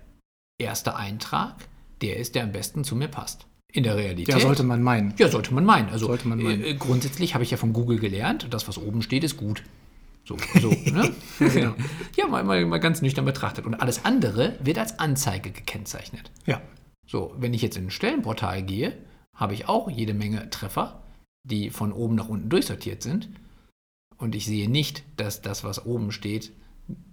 erste 0.59 0.97
Eintrag 0.97 1.69
der 2.01 2.17
ist, 2.17 2.35
der 2.35 2.45
am 2.45 2.53
besten 2.53 2.85
zu 2.85 2.97
mir 2.97 3.09
passt. 3.09 3.47
In 3.73 3.85
der 3.85 3.97
Realität. 3.97 4.35
Ja, 4.35 4.41
sollte 4.41 4.65
man 4.65 4.83
meinen. 4.83 5.15
Ja, 5.19 5.29
sollte 5.29 5.55
man 5.55 5.65
meinen. 5.65 5.89
Also 5.89 6.09
man 6.25 6.43
meinen. 6.43 6.63
Äh, 6.63 6.75
grundsätzlich 6.75 7.35
habe 7.35 7.45
ich 7.45 7.51
ja 7.51 7.57
von 7.57 7.73
Google 7.73 7.99
gelernt, 7.99 8.49
das, 8.51 8.69
was 8.69 8.77
oben 8.77 9.01
steht, 9.01 9.25
ist 9.25 9.39
gut. 9.39 9.63
So, 10.25 10.37
so 10.61 10.69
ne? 10.91 11.13
genau. 11.39 11.75
Ja, 12.17 12.27
mal, 12.27 12.45
mal, 12.45 12.65
mal 12.67 12.79
ganz 12.79 13.01
nüchtern 13.01 13.25
betrachtet. 13.25 13.65
Und 13.65 13.75
alles 13.75 14.05
andere 14.05 14.59
wird 14.63 14.79
als 14.79 14.99
Anzeige 14.99 15.51
gekennzeichnet. 15.51 16.31
Ja. 16.47 16.61
So, 17.07 17.35
wenn 17.39 17.55
ich 17.55 17.63
jetzt 17.63 17.77
in 17.77 17.87
ein 17.87 17.91
Stellenportal 17.91 18.63
gehe, 18.63 18.97
habe 19.35 19.55
ich 19.55 19.69
auch 19.69 19.91
jede 19.91 20.15
Menge 20.15 20.51
Treffer, 20.51 21.03
die 21.45 21.71
von 21.71 21.93
oben 21.93 22.15
nach 22.15 22.29
unten 22.29 22.51
durchsortiert 22.51 23.03
sind. 23.03 23.29
Und 24.23 24.37
ich 24.37 24.45
sehe 24.45 24.71
nicht, 24.71 25.03
dass 25.17 25.43
das, 25.43 25.65
was 25.65 25.85
oben 25.85 26.13
steht, 26.13 26.53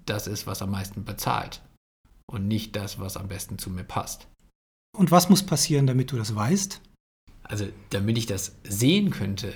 das 0.05 0.27
ist, 0.27 0.45
was 0.45 0.61
am 0.61 0.69
meisten 0.69 1.05
bezahlt. 1.05 1.63
Und 2.27 2.47
nicht 2.47 2.75
das, 2.75 2.99
was 2.99 3.17
am 3.17 3.27
besten 3.27 3.57
zu 3.57 3.71
mir 3.71 3.83
passt. 3.83 4.27
Und 4.95 5.09
was 5.09 5.27
muss 5.27 5.41
passieren, 5.41 5.87
damit 5.87 6.11
du 6.11 6.17
das 6.17 6.35
weißt? 6.35 6.79
Also, 7.41 7.65
damit 7.89 8.19
ich 8.19 8.27
das 8.27 8.57
sehen 8.63 9.09
könnte, 9.09 9.55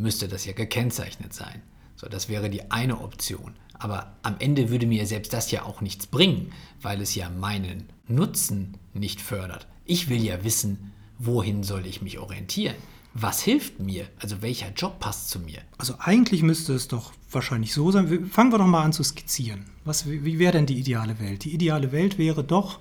müsste 0.00 0.28
das 0.28 0.46
ja 0.46 0.54
gekennzeichnet 0.54 1.34
sein. 1.34 1.60
So, 1.94 2.08
das 2.08 2.30
wäre 2.30 2.48
die 2.48 2.70
eine 2.70 3.02
Option. 3.02 3.54
Aber 3.74 4.16
am 4.22 4.36
Ende 4.38 4.70
würde 4.70 4.86
mir 4.86 5.06
selbst 5.06 5.34
das 5.34 5.50
ja 5.50 5.64
auch 5.64 5.82
nichts 5.82 6.06
bringen, 6.06 6.54
weil 6.80 7.02
es 7.02 7.14
ja 7.14 7.28
meinen 7.28 7.90
Nutzen 8.08 8.78
nicht 8.94 9.20
fördert. 9.20 9.66
Ich 9.84 10.08
will 10.08 10.24
ja 10.24 10.42
wissen, 10.42 10.94
wohin 11.18 11.64
soll 11.64 11.84
ich 11.84 12.00
mich 12.00 12.18
orientieren? 12.18 12.76
Was 13.14 13.42
hilft 13.42 13.78
mir? 13.78 14.08
Also 14.18 14.42
welcher 14.42 14.72
Job 14.72 14.98
passt 14.98 15.30
zu 15.30 15.38
mir? 15.38 15.62
Also 15.78 15.94
eigentlich 16.00 16.42
müsste 16.42 16.74
es 16.74 16.88
doch 16.88 17.12
wahrscheinlich 17.30 17.72
so 17.72 17.92
sein. 17.92 18.28
Fangen 18.28 18.52
wir 18.52 18.58
doch 18.58 18.66
mal 18.66 18.82
an 18.82 18.92
zu 18.92 19.04
skizzieren. 19.04 19.66
Was, 19.84 20.08
wie 20.08 20.38
wäre 20.40 20.52
denn 20.52 20.66
die 20.66 20.78
ideale 20.78 21.20
Welt? 21.20 21.44
Die 21.44 21.54
ideale 21.54 21.92
Welt 21.92 22.18
wäre 22.18 22.42
doch, 22.42 22.80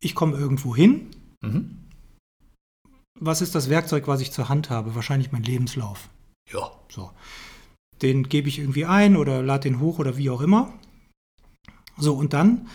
ich 0.00 0.14
komme 0.14 0.36
irgendwo 0.36 0.76
hin. 0.76 1.08
Mhm. 1.40 1.78
Was 3.18 3.42
ist 3.42 3.56
das 3.56 3.68
Werkzeug, 3.68 4.06
was 4.06 4.20
ich 4.20 4.30
zur 4.30 4.48
Hand 4.48 4.70
habe? 4.70 4.94
Wahrscheinlich 4.94 5.32
mein 5.32 5.42
Lebenslauf. 5.42 6.08
Ja. 6.52 6.70
So. 6.88 7.10
Den 8.00 8.28
gebe 8.28 8.48
ich 8.48 8.60
irgendwie 8.60 8.84
ein 8.84 9.16
oder 9.16 9.42
lade 9.42 9.68
den 9.68 9.80
hoch 9.80 9.98
oder 9.98 10.16
wie 10.16 10.30
auch 10.30 10.40
immer. 10.40 10.72
So, 11.96 12.14
und 12.14 12.32
dann 12.32 12.68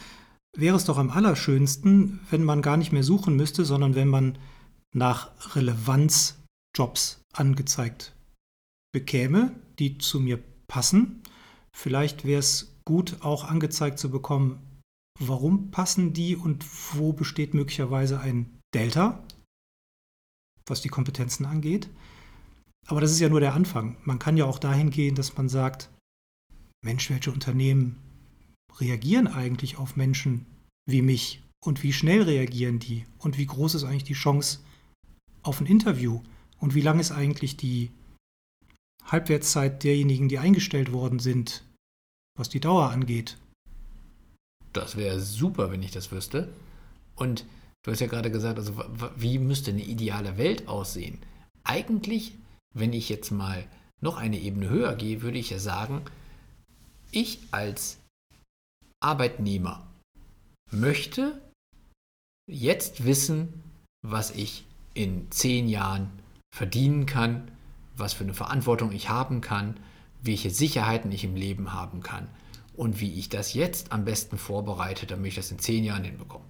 wäre 0.54 0.76
es 0.76 0.84
doch 0.84 0.98
am 0.98 1.12
allerschönsten, 1.12 2.20
wenn 2.30 2.44
man 2.44 2.62
gar 2.62 2.76
nicht 2.76 2.92
mehr 2.92 3.04
suchen 3.04 3.38
müsste, 3.38 3.64
sondern 3.64 3.96
wenn 3.96 4.10
man 4.10 4.38
nach 4.94 5.56
Relevanz 5.56 6.40
Jobs 6.76 7.22
angezeigt 7.34 8.16
bekäme, 8.94 9.56
die 9.80 9.98
zu 9.98 10.20
mir 10.20 10.42
passen. 10.68 11.22
Vielleicht 11.76 12.26
wäre 12.26 12.40
es 12.40 12.76
gut, 12.86 13.18
auch 13.22 13.44
angezeigt 13.44 14.00
zu 14.00 14.10
bekommen, 14.10 14.60
warum 15.20 15.72
passen 15.72 16.14
die 16.14 16.36
und 16.36 16.66
wo 16.96 17.14
besteht 17.14 17.54
möglicherweise 17.54 18.20
ein 18.20 18.60
Delta, 18.74 19.24
was 20.68 20.82
die 20.82 20.90
Kompetenzen 20.90 21.46
angeht. 21.46 21.90
Aber 22.88 23.02
das 23.02 23.12
ist 23.12 23.20
ja 23.20 23.30
nur 23.30 23.40
der 23.40 23.54
Anfang. 23.54 23.98
Man 24.04 24.20
kann 24.20 24.38
ja 24.38 24.46
auch 24.46 24.60
dahin 24.60 24.90
gehen, 24.90 25.16
dass 25.16 25.36
man 25.38 25.50
sagt, 25.50 25.90
Mensch, 26.84 27.10
welche 27.10 27.32
Unternehmen 27.32 27.98
reagieren 28.80 29.28
eigentlich 29.28 29.78
auf 29.78 29.96
Menschen 29.96 30.46
wie 30.86 31.02
mich 31.02 31.42
und 31.64 31.82
wie 31.82 31.94
schnell 31.94 32.24
reagieren 32.24 32.80
die 32.80 33.06
und 33.20 33.38
wie 33.38 33.46
groß 33.46 33.76
ist 33.76 33.84
eigentlich 33.86 34.04
die 34.04 34.14
Chance, 34.14 34.60
auf 35.44 35.60
ein 35.60 35.68
Interview 35.68 36.22
und 36.60 36.76
wie 36.76 36.82
lang 36.82 37.00
ist 37.00 37.12
eigentlich 37.12 37.58
die 37.58 37.92
Halbwertszeit 39.06 39.84
derjenigen, 39.84 40.30
die 40.30 40.40
eingestellt 40.40 40.92
worden 40.92 41.20
sind, 41.20 41.64
was 42.38 42.50
die 42.50 42.60
Dauer 42.60 42.90
angeht? 42.90 43.38
Das 44.72 44.96
wäre 44.96 45.20
super, 45.20 45.72
wenn 45.72 45.84
ich 45.84 45.92
das 45.92 46.12
wüsste. 46.12 46.52
Und 47.16 47.46
du 47.84 47.92
hast 47.92 48.00
ja 48.00 48.08
gerade 48.08 48.32
gesagt, 48.32 48.58
also 48.58 48.84
wie 49.16 49.38
müsste 49.38 49.72
eine 49.72 49.84
ideale 49.84 50.38
Welt 50.38 50.68
aussehen? 50.68 51.20
Eigentlich, 51.64 52.34
wenn 52.74 52.94
ich 52.94 53.10
jetzt 53.10 53.32
mal 53.32 53.68
noch 54.02 54.18
eine 54.18 54.40
Ebene 54.40 54.70
höher 54.70 54.96
gehe, 54.96 55.22
würde 55.22 55.38
ich 55.38 55.52
ja 55.52 55.60
sagen, 55.60 56.02
ich 57.12 57.40
als 57.52 58.00
Arbeitnehmer 59.00 59.86
möchte 60.72 61.40
jetzt 62.50 63.06
wissen, 63.06 63.64
was 64.02 64.32
ich 64.32 64.66
in 64.94 65.30
zehn 65.32 65.68
Jahren 65.68 66.10
verdienen 66.56 67.06
kann, 67.06 67.52
was 67.96 68.14
für 68.14 68.24
eine 68.24 68.34
Verantwortung 68.34 68.92
ich 68.92 69.10
haben 69.10 69.42
kann, 69.42 69.78
welche 70.22 70.50
Sicherheiten 70.50 71.12
ich 71.12 71.24
im 71.24 71.36
Leben 71.36 71.74
haben 71.74 72.02
kann 72.02 72.28
und 72.76 73.00
wie 73.00 73.14
ich 73.14 73.30
das 73.30 73.54
jetzt 73.54 73.92
am 73.92 74.06
besten 74.06 74.38
vorbereite, 74.38 75.06
damit 75.06 75.30
ich 75.30 75.36
das 75.36 75.52
in 75.52 75.60
zehn 75.60 75.84
Jahren 75.84 76.04
hinbekomme. 76.04 76.46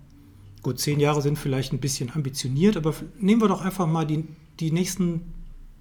Gut, 0.62 0.80
zehn 0.80 1.00
Jahre 1.00 1.22
sind 1.22 1.38
vielleicht 1.38 1.74
ein 1.74 1.80
bisschen 1.80 2.12
ambitioniert, 2.12 2.78
aber 2.78 2.94
nehmen 3.18 3.42
wir 3.42 3.50
doch 3.50 3.62
einfach 3.62 3.88
mal 3.88 4.06
die, 4.06 4.26
die 4.60 4.72
nächsten 4.72 5.34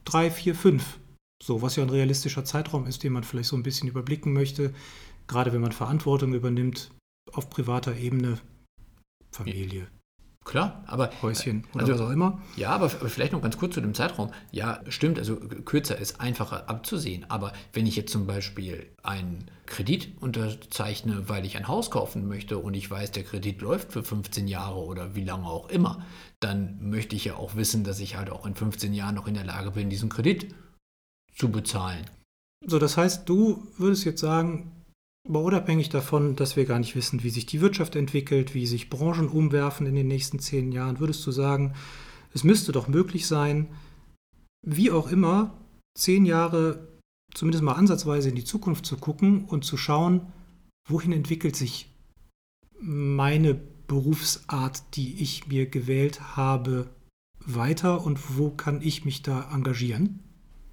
drei, 0.05 0.31
vier, 0.31 0.55
fünf. 0.55 0.99
So, 1.43 1.63
was 1.63 1.77
ja 1.77 1.85
ein 1.85 1.91
realistischer 1.91 2.45
Zeitraum 2.45 2.87
ist, 2.87 3.03
den 3.03 3.13
man 3.13 3.25
vielleicht 3.25 3.49
so 3.49 3.57
ein 3.57 3.63
bisschen 3.63 3.89
überblicken 3.89 4.33
möchte, 4.33 4.73
gerade 5.29 5.53
wenn 5.53 5.61
man 5.61 5.73
Verantwortung 5.73 6.35
übernimmt 6.35 6.91
auf 7.33 7.51
privater 7.51 7.97
Ebene, 7.97 8.39
Familie, 9.31 9.87
Klar, 10.45 10.83
aber 10.87 11.11
Häuschen 11.23 11.65
oder 11.73 11.85
also, 11.85 11.95
was 11.95 12.01
auch 12.01 12.11
immer. 12.11 12.41
Ja, 12.57 12.71
aber, 12.71 12.87
aber 12.87 13.09
vielleicht 13.09 13.33
noch 13.33 13.43
ganz 13.43 13.57
kurz 13.59 13.75
zu 13.75 13.81
dem 13.81 13.95
Zeitraum. 13.95 14.33
Ja, 14.51 14.81
stimmt, 14.89 15.19
also 15.19 15.37
kürzer 15.37 15.97
ist 15.99 16.21
einfacher 16.21 16.69
abzusehen. 16.69 17.25
Aber 17.29 17.53
wenn 17.73 17.87
ich 17.87 17.95
jetzt 17.95 18.11
zum 18.11 18.27
Beispiel 18.27 18.89
einen 19.05 19.49
Kredit 19.67 20.21
unterzeichne, 20.21 21.29
weil 21.29 21.47
ich 21.47 21.57
ein 21.57 21.69
Haus 21.69 21.93
kaufen 21.93 22.27
möchte 22.27 22.59
und 22.59 22.75
ich 22.75 22.91
weiß, 22.91 23.13
der 23.13 23.23
Kredit 23.23 23.61
läuft 23.63 23.93
für 23.93 24.03
15 24.03 24.49
Jahre 24.49 24.81
oder 24.81 25.15
wie 25.15 25.25
lange 25.25 25.47
auch 25.47 25.69
immer, 25.69 26.05
dann 26.41 26.91
möchte 26.91 27.15
ich 27.15 27.25
ja 27.25 27.37
auch 27.37 27.55
wissen, 27.55 27.85
dass 27.85 28.01
ich 28.01 28.17
halt 28.17 28.29
auch 28.29 28.45
in 28.45 28.57
15 28.57 28.93
Jahren 28.93 29.15
noch 29.15 29.29
in 29.29 29.35
der 29.35 29.45
Lage 29.45 29.71
bin, 29.71 29.91
diesen 29.91 30.09
Kredit 30.09 30.53
zu 31.37 31.51
bezahlen. 31.51 32.05
So, 32.67 32.81
das 32.81 32.97
heißt, 32.97 33.29
du 33.29 33.69
würdest 33.79 34.05
jetzt 34.05 34.21
sagen, 34.21 34.82
aber 35.29 35.41
unabhängig 35.41 35.89
davon, 35.89 36.37
dass 36.37 36.57
wir 36.57 36.65
gar 36.65 36.79
nicht 36.79 36.97
wissen, 36.97 37.23
wie 37.23 37.31
sich 37.31 37.47
die 37.47 37.61
Wirtschaft 37.61 37.97
entwickelt, 37.97 38.55
wie 38.55 38.67
sich 38.67 38.91
Branchen 38.91 39.29
umwerfen 39.29 39.87
in 39.87 39.95
den 39.95 40.09
nächsten 40.09 40.39
zehn 40.39 40.73
Jahren, 40.73 41.01
würdest 41.01 41.25
du 41.27 41.31
sagen, 41.31 41.75
es 42.35 42.45
müsste 42.45 42.73
doch 42.73 42.89
möglich 42.89 43.27
sein, 43.27 43.69
wie 44.67 44.91
auch 44.91 45.11
immer, 45.11 45.57
zehn 45.97 46.25
Jahre 46.25 46.89
zumindest 47.35 47.65
mal 47.65 47.75
ansatzweise 47.75 48.29
in 48.29 48.35
die 48.35 48.45
Zukunft 48.45 48.87
zu 48.87 48.97
gucken 48.97 49.45
und 49.45 49.65
zu 49.65 49.77
schauen, 49.77 50.33
wohin 50.89 51.13
entwickelt 51.13 51.57
sich 51.57 51.91
meine 52.79 53.55
Berufsart, 53.55 54.97
die 54.97 55.23
ich 55.23 55.47
mir 55.47 55.67
gewählt 55.67 56.37
habe, 56.37 56.91
weiter 57.39 58.05
und 58.05 58.37
wo 58.37 58.51
kann 58.51 58.83
ich 58.83 59.05
mich 59.05 59.23
da 59.23 59.51
engagieren? 59.53 60.21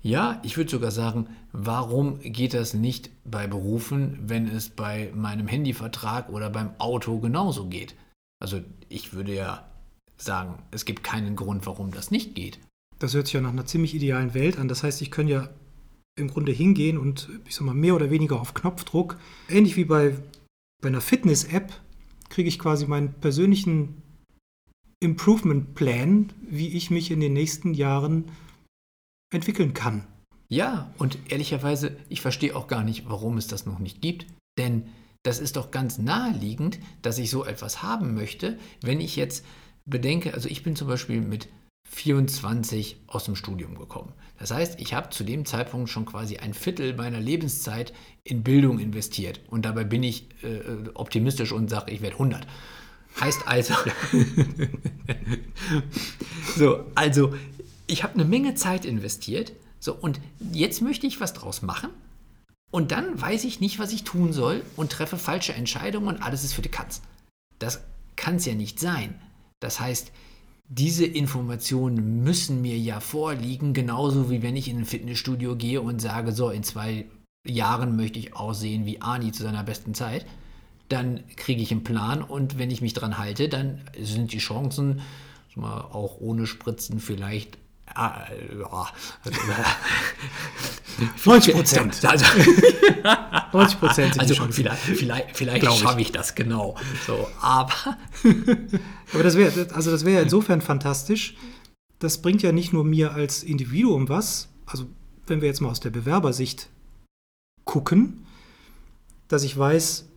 Ja, 0.01 0.39
ich 0.43 0.55
würde 0.55 0.71
sogar 0.71 0.91
sagen, 0.91 1.27
warum 1.51 2.19
geht 2.19 2.53
das 2.53 2.73
nicht 2.73 3.09
bei 3.25 3.47
Berufen, 3.47 4.17
wenn 4.21 4.47
es 4.47 4.69
bei 4.69 5.11
meinem 5.13 5.47
Handyvertrag 5.47 6.29
oder 6.29 6.49
beim 6.49 6.71
Auto 6.79 7.19
genauso 7.19 7.67
geht? 7.67 7.95
Also 8.41 8.61
ich 8.87 9.13
würde 9.13 9.35
ja 9.35 9.69
sagen, 10.17 10.63
es 10.71 10.85
gibt 10.85 11.03
keinen 11.03 11.35
Grund, 11.35 11.65
warum 11.65 11.91
das 11.91 12.11
nicht 12.11 12.33
geht. 12.35 12.59
Das 12.99 13.13
hört 13.13 13.27
sich 13.27 13.33
ja 13.33 13.41
nach 13.41 13.51
einer 13.51 13.65
ziemlich 13.65 13.93
idealen 13.93 14.33
Welt 14.33 14.57
an. 14.57 14.67
Das 14.67 14.83
heißt, 14.83 15.01
ich 15.01 15.11
kann 15.11 15.27
ja 15.27 15.49
im 16.15 16.29
Grunde 16.29 16.51
hingehen 16.51 16.97
und 16.97 17.29
ich 17.45 17.55
sag 17.55 17.65
mal 17.65 17.75
mehr 17.75 17.95
oder 17.95 18.09
weniger 18.09 18.39
auf 18.39 18.53
Knopfdruck, 18.53 19.17
ähnlich 19.49 19.75
wie 19.75 19.85
bei, 19.85 20.15
bei 20.81 20.89
einer 20.89 21.01
Fitness-App, 21.01 21.73
kriege 22.29 22.49
ich 22.49 22.59
quasi 22.59 22.85
meinen 22.85 23.13
persönlichen 23.13 24.01
Improvement 25.01 25.75
Plan, 25.75 26.31
wie 26.41 26.67
ich 26.67 26.91
mich 26.91 27.11
in 27.11 27.21
den 27.21 27.33
nächsten 27.33 27.73
Jahren 27.73 28.25
entwickeln 29.31 29.73
kann. 29.73 30.07
Ja, 30.47 30.91
und 30.97 31.17
ehrlicherweise, 31.29 31.97
ich 32.09 32.21
verstehe 32.21 32.55
auch 32.55 32.67
gar 32.67 32.83
nicht, 32.83 33.07
warum 33.07 33.37
es 33.37 33.47
das 33.47 33.65
noch 33.65 33.79
nicht 33.79 34.01
gibt. 34.01 34.25
Denn 34.57 34.89
das 35.23 35.39
ist 35.39 35.55
doch 35.55 35.71
ganz 35.71 35.97
naheliegend, 35.97 36.79
dass 37.01 37.19
ich 37.19 37.29
so 37.29 37.45
etwas 37.45 37.83
haben 37.83 38.15
möchte, 38.15 38.57
wenn 38.81 39.01
ich 39.01 39.15
jetzt 39.15 39.45
bedenke, 39.85 40.33
also 40.33 40.49
ich 40.49 40.63
bin 40.63 40.75
zum 40.75 40.87
Beispiel 40.87 41.21
mit 41.21 41.49
24 41.89 42.97
aus 43.07 43.25
dem 43.25 43.35
Studium 43.35 43.77
gekommen. 43.77 44.13
Das 44.37 44.51
heißt, 44.51 44.79
ich 44.79 44.93
habe 44.93 45.09
zu 45.09 45.23
dem 45.23 45.45
Zeitpunkt 45.45 45.89
schon 45.89 46.05
quasi 46.05 46.37
ein 46.37 46.53
Viertel 46.53 46.95
meiner 46.95 47.19
Lebenszeit 47.19 47.93
in 48.23 48.43
Bildung 48.43 48.79
investiert. 48.79 49.41
Und 49.47 49.65
dabei 49.65 49.83
bin 49.83 50.03
ich 50.03 50.29
äh, 50.43 50.89
optimistisch 50.93 51.51
und 51.51 51.69
sage, 51.69 51.91
ich 51.91 52.01
werde 52.01 52.15
100. 52.15 52.47
Heißt 53.19 53.47
also, 53.47 53.73
so, 56.55 56.85
also 56.95 57.33
ich 57.89 58.03
habe 58.03 58.13
eine 58.13 58.25
Menge 58.25 58.55
Zeit 58.55 58.85
investiert. 58.85 59.51
So, 59.79 59.93
und 59.93 60.19
jetzt 60.51 60.81
möchte 60.81 61.07
ich 61.07 61.19
was 61.19 61.33
draus 61.33 61.61
machen. 61.61 61.89
Und 62.71 62.91
dann 62.91 63.19
weiß 63.19 63.45
ich 63.45 63.59
nicht, 63.59 63.79
was 63.79 63.91
ich 63.91 64.03
tun 64.03 64.31
soll 64.31 64.63
und 64.75 64.91
treffe 64.91 65.17
falsche 65.17 65.53
Entscheidungen 65.53 66.07
und 66.07 66.21
alles 66.21 66.43
ist 66.43 66.53
für 66.53 66.61
die 66.61 66.69
Katz. 66.69 67.01
Das 67.57 67.81
kann 68.15 68.35
es 68.35 68.45
ja 68.45 68.53
nicht 68.53 68.79
sein. 68.79 69.15
Das 69.59 69.79
heißt, 69.79 70.11
diese 70.67 71.05
Informationen 71.05 72.23
müssen 72.23 72.61
mir 72.61 72.77
ja 72.77 72.99
vorliegen, 72.99 73.73
genauso 73.73 74.29
wie 74.29 74.43
wenn 74.43 74.55
ich 74.55 74.67
in 74.67 74.77
ein 74.77 74.85
Fitnessstudio 74.85 75.55
gehe 75.55 75.81
und 75.81 75.99
sage, 75.99 76.31
so, 76.31 76.51
in 76.51 76.63
zwei 76.63 77.05
Jahren 77.47 77.95
möchte 77.95 78.19
ich 78.19 78.35
aussehen 78.35 78.85
wie 78.85 79.01
Ani 79.01 79.31
zu 79.31 79.41
seiner 79.41 79.63
besten 79.63 79.95
Zeit. 79.95 80.27
Dann 80.89 81.23
kriege 81.37 81.61
ich 81.63 81.71
einen 81.71 81.83
Plan 81.83 82.21
und 82.21 82.59
wenn 82.59 82.69
ich 82.69 82.81
mich 82.81 82.93
dran 82.93 83.17
halte, 83.17 83.49
dann 83.49 83.81
sind 83.99 84.31
die 84.31 84.37
Chancen, 84.37 85.01
auch 85.55 86.21
ohne 86.21 86.45
Spritzen 86.45 86.99
vielleicht 86.99 87.57
Ah, 87.95 88.25
ja. 88.57 88.87
90 91.25 91.53
Prozent. 91.53 92.05
Also, 92.05 92.25
90 93.53 93.79
Prozent. 93.79 94.19
Also 94.19 94.35
vielleicht, 94.51 94.81
vielleicht, 94.95 95.37
vielleicht 95.37 95.65
schaffe 95.65 96.01
ich 96.01 96.11
das 96.11 96.35
genau. 96.35 96.75
So, 97.05 97.27
aber 97.41 97.97
aber 99.13 99.23
das 99.23 99.35
wäre 99.35 99.67
also 99.73 99.91
das 99.91 100.05
wäre 100.05 100.21
insofern 100.21 100.61
fantastisch. 100.61 101.35
Das 101.99 102.21
bringt 102.21 102.41
ja 102.41 102.51
nicht 102.51 102.73
nur 102.73 102.83
mir 102.83 103.13
als 103.13 103.43
Individuum 103.43 104.09
was. 104.09 104.49
Also 104.65 104.87
wenn 105.27 105.41
wir 105.41 105.47
jetzt 105.47 105.61
mal 105.61 105.69
aus 105.69 105.79
der 105.79 105.89
Bewerbersicht 105.89 106.69
gucken, 107.65 108.25
dass 109.27 109.43
ich 109.43 109.57
weiß, 109.57 110.09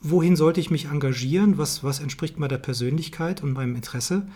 wohin 0.00 0.36
sollte 0.36 0.60
ich 0.60 0.70
mich 0.70 0.86
engagieren, 0.86 1.56
was, 1.58 1.82
was 1.82 2.00
entspricht 2.00 2.38
meiner 2.38 2.58
Persönlichkeit 2.58 3.42
und 3.42 3.52
meinem 3.52 3.74
Interesse 3.74 4.26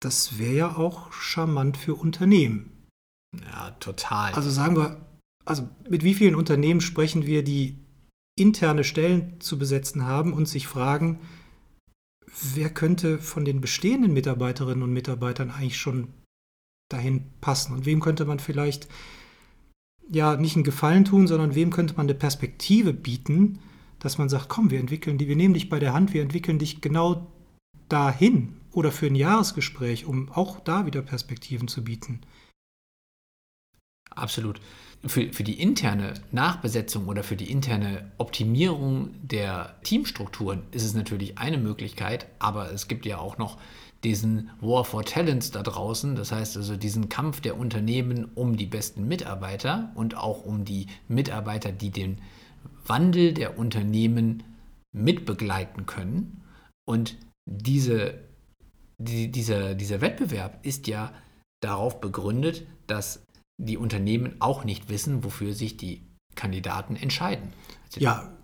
das 0.00 0.38
wäre 0.38 0.54
ja 0.54 0.76
auch 0.76 1.12
charmant 1.12 1.76
für 1.76 1.94
Unternehmen. 1.94 2.86
Ja, 3.52 3.72
total. 3.80 4.32
Also 4.32 4.50
sagen 4.50 4.76
wir, 4.76 5.04
also 5.44 5.68
mit 5.88 6.04
wie 6.04 6.14
vielen 6.14 6.34
Unternehmen 6.34 6.80
sprechen 6.80 7.26
wir, 7.26 7.42
die 7.42 7.78
interne 8.38 8.84
Stellen 8.84 9.40
zu 9.40 9.58
besetzen 9.58 10.06
haben 10.06 10.32
und 10.32 10.46
sich 10.46 10.66
fragen, 10.66 11.20
wer 12.54 12.70
könnte 12.70 13.18
von 13.18 13.44
den 13.44 13.60
bestehenden 13.60 14.12
Mitarbeiterinnen 14.12 14.82
und 14.82 14.92
Mitarbeitern 14.92 15.50
eigentlich 15.50 15.78
schon 15.78 16.08
dahin 16.88 17.24
passen 17.40 17.74
und 17.74 17.84
wem 17.84 18.00
könnte 18.00 18.24
man 18.24 18.38
vielleicht 18.38 18.88
ja 20.08 20.36
nicht 20.36 20.56
einen 20.56 20.64
Gefallen 20.64 21.04
tun, 21.04 21.26
sondern 21.26 21.54
wem 21.54 21.70
könnte 21.70 21.94
man 21.94 22.06
eine 22.06 22.14
Perspektive 22.14 22.92
bieten, 22.92 23.58
dass 23.98 24.16
man 24.16 24.28
sagt, 24.28 24.48
komm, 24.48 24.70
wir 24.70 24.80
entwickeln 24.80 25.18
die, 25.18 25.28
wir 25.28 25.36
nehmen 25.36 25.54
dich 25.54 25.68
bei 25.68 25.78
der 25.78 25.92
Hand, 25.92 26.14
wir 26.14 26.22
entwickeln 26.22 26.58
dich 26.58 26.80
genau 26.80 27.26
dahin, 27.88 28.54
oder 28.78 28.92
für 28.92 29.06
ein 29.06 29.16
Jahresgespräch, 29.16 30.06
um 30.06 30.30
auch 30.30 30.60
da 30.60 30.86
wieder 30.86 31.02
Perspektiven 31.02 31.66
zu 31.66 31.82
bieten. 31.82 32.20
Absolut. 34.08 34.60
Für, 35.04 35.32
für 35.32 35.42
die 35.42 35.60
interne 35.60 36.14
Nachbesetzung 36.30 37.08
oder 37.08 37.24
für 37.24 37.34
die 37.34 37.50
interne 37.50 38.12
Optimierung 38.18 39.10
der 39.20 39.80
Teamstrukturen 39.82 40.62
ist 40.70 40.84
es 40.84 40.94
natürlich 40.94 41.38
eine 41.38 41.58
Möglichkeit, 41.58 42.28
aber 42.38 42.70
es 42.72 42.86
gibt 42.86 43.04
ja 43.04 43.18
auch 43.18 43.36
noch 43.36 43.58
diesen 44.04 44.50
War 44.60 44.84
for 44.84 45.04
Talents 45.04 45.50
da 45.50 45.64
draußen, 45.64 46.14
das 46.14 46.30
heißt 46.30 46.56
also 46.56 46.76
diesen 46.76 47.08
Kampf 47.08 47.40
der 47.40 47.58
Unternehmen 47.58 48.26
um 48.36 48.56
die 48.56 48.66
besten 48.66 49.08
Mitarbeiter 49.08 49.90
und 49.96 50.16
auch 50.16 50.44
um 50.44 50.64
die 50.64 50.86
Mitarbeiter, 51.08 51.72
die 51.72 51.90
den 51.90 52.20
Wandel 52.86 53.34
der 53.34 53.58
Unternehmen 53.58 54.44
mitbegleiten 54.92 55.84
können. 55.86 56.42
Und 56.84 57.16
diese 57.44 58.27
die, 58.98 59.30
dieser, 59.30 59.74
dieser 59.74 60.00
Wettbewerb 60.00 60.64
ist 60.64 60.86
ja 60.86 61.12
darauf 61.60 62.00
begründet, 62.00 62.66
dass 62.86 63.24
die 63.56 63.76
Unternehmen 63.76 64.36
auch 64.40 64.64
nicht 64.64 64.88
wissen, 64.88 65.24
wofür 65.24 65.54
sich 65.54 65.76
die 65.76 66.02
Kandidaten 66.34 66.94
entscheiden. 66.94 67.52
Also 67.86 68.00
ja, 68.00 68.38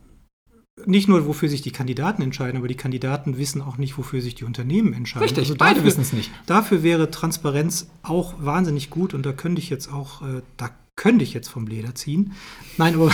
nicht 0.87 1.09
nur, 1.09 1.27
wofür 1.27 1.49
sich 1.49 1.62
die 1.62 1.71
Kandidaten 1.71 2.23
entscheiden, 2.23 2.59
aber 2.59 2.67
die 2.67 2.77
Kandidaten 2.77 3.38
wissen 3.38 3.62
auch 3.62 3.79
nicht, 3.79 3.97
wofür 3.97 4.21
sich 4.21 4.35
die 4.35 4.45
Unternehmen 4.45 4.93
entscheiden. 4.93 5.25
Richtig, 5.25 5.45
also 5.45 5.55
beide 5.57 5.85
wissen 5.85 6.01
es 6.01 6.12
nicht. 6.12 6.31
Dafür 6.47 6.83
wäre 6.83 7.11
Transparenz 7.11 7.88
auch 8.03 8.35
wahnsinnig 8.38 8.90
gut 8.90 9.14
und 9.14 9.25
da 9.25 9.33
könnte 9.33 9.61
ich 9.61 9.71
jetzt 9.71 9.93
auch, 9.93 10.23
äh, 10.23 10.43
da 10.57 10.71
könnte 10.97 11.23
ich 11.23 11.33
jetzt 11.33 11.49
vom 11.49 11.67
Leder 11.67 11.95
ziehen. 11.95 12.33
Nein, 12.77 12.95
aber 12.95 13.12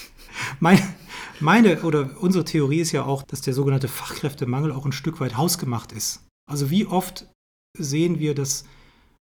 mein, 0.60 0.80
meine 1.40 1.82
oder 1.82 2.10
unsere 2.20 2.44
Theorie 2.44 2.80
ist 2.80 2.92
ja 2.92 3.04
auch, 3.04 3.22
dass 3.22 3.42
der 3.42 3.52
sogenannte 3.52 3.88
Fachkräftemangel 3.88 4.72
auch 4.72 4.86
ein 4.86 4.92
Stück 4.92 5.20
weit 5.20 5.36
hausgemacht 5.36 5.92
ist. 5.92 6.24
Also 6.50 6.70
wie 6.70 6.86
oft 6.86 7.26
sehen 7.76 8.18
wir, 8.18 8.34
dass 8.34 8.64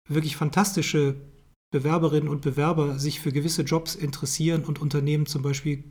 wirklich 0.08 0.36
fantastische 0.36 1.16
Bewerberinnen 1.72 2.28
und 2.28 2.42
Bewerber 2.42 2.98
sich 2.98 3.20
für 3.20 3.32
gewisse 3.32 3.62
Jobs 3.62 3.94
interessieren 3.94 4.64
und 4.64 4.80
Unternehmen 4.80 5.26
zum 5.26 5.42
Beispiel 5.42 5.84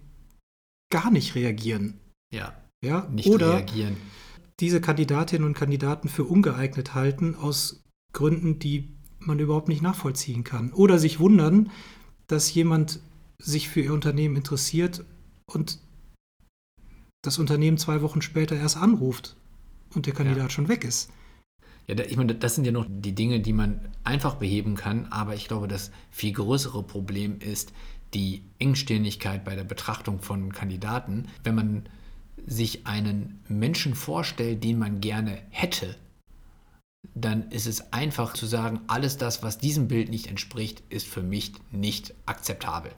gar 0.91 1.12
nicht 1.12 1.36
reagieren. 1.36 1.99
Ja. 2.34 2.58
Ja, 2.84 3.08
nicht 3.10 3.28
oder 3.28 3.54
reagieren. 3.54 3.97
diese 4.60 4.82
Kandidatinnen 4.82 5.47
und 5.47 5.54
Kandidaten 5.54 6.10
für 6.10 6.26
ungeeignet 6.26 6.93
halten 6.93 7.36
aus 7.36 7.84
Gründen, 8.13 8.60
die 8.60 8.89
man 9.19 9.39
überhaupt 9.39 9.69
nicht 9.69 9.82
nachvollziehen 9.82 10.43
kann. 10.43 10.73
Oder 10.73 10.99
sich 10.99 11.19
wundern, 11.19 11.71
dass 12.28 12.54
jemand 12.54 12.99
sich 13.41 13.69
für 13.69 13.82
ihr 13.82 13.93
Unternehmen 13.93 14.36
interessiert 14.36 15.06
und 15.45 15.80
das 17.23 17.39
Unternehmen 17.39 17.78
zwei 17.78 18.02
Wochen 18.02 18.21
später 18.21 18.56
erst 18.56 18.78
anruft 18.78 19.38
und 19.95 20.06
der 20.06 20.13
Kandidat 20.13 20.43
Ja. 20.43 20.49
schon 20.49 20.67
weg 20.67 20.84
ist. 20.84 21.12
Ja, 21.88 21.99
ich 21.99 22.15
meine, 22.15 22.36
das 22.36 22.56
sind 22.56 22.65
ja 22.65 22.71
noch 22.71 22.86
die 22.88 23.13
Dinge, 23.13 23.41
die 23.41 23.53
man 23.53 23.82
einfach 24.03 24.36
beheben 24.36 24.75
kann, 24.75 25.08
aber 25.08 25.36
ich 25.36 25.47
glaube, 25.47 25.67
das 25.67 25.91
viel 26.12 26.32
größere 26.32 26.82
Problem 26.84 27.39
ist 27.39 27.73
die 28.13 28.43
Engstirnigkeit 28.60 29.43
bei 29.43 29.56
der 29.56 29.63
Betrachtung 29.63 30.21
von 30.21 30.53
Kandidaten. 30.53 31.27
Wenn 31.43 31.56
man 31.56 31.89
sich 32.45 32.86
einen 32.88 33.41
Menschen 33.47 33.95
vorstellt, 33.95 34.63
den 34.63 34.77
man 34.79 35.01
gerne 35.01 35.41
hätte, 35.49 35.95
dann 37.15 37.49
ist 37.51 37.67
es 37.67 37.91
einfach 37.91 38.34
zu 38.34 38.45
sagen, 38.45 38.82
alles 38.88 39.17
das, 39.17 39.43
was 39.43 39.58
diesem 39.58 39.88
Bild 39.88 40.10
nicht 40.10 40.27
entspricht, 40.27 40.84
ist 40.89 41.08
für 41.08 41.21
mich 41.21 41.53
nicht 41.71 42.13
akzeptabel. 42.25 42.91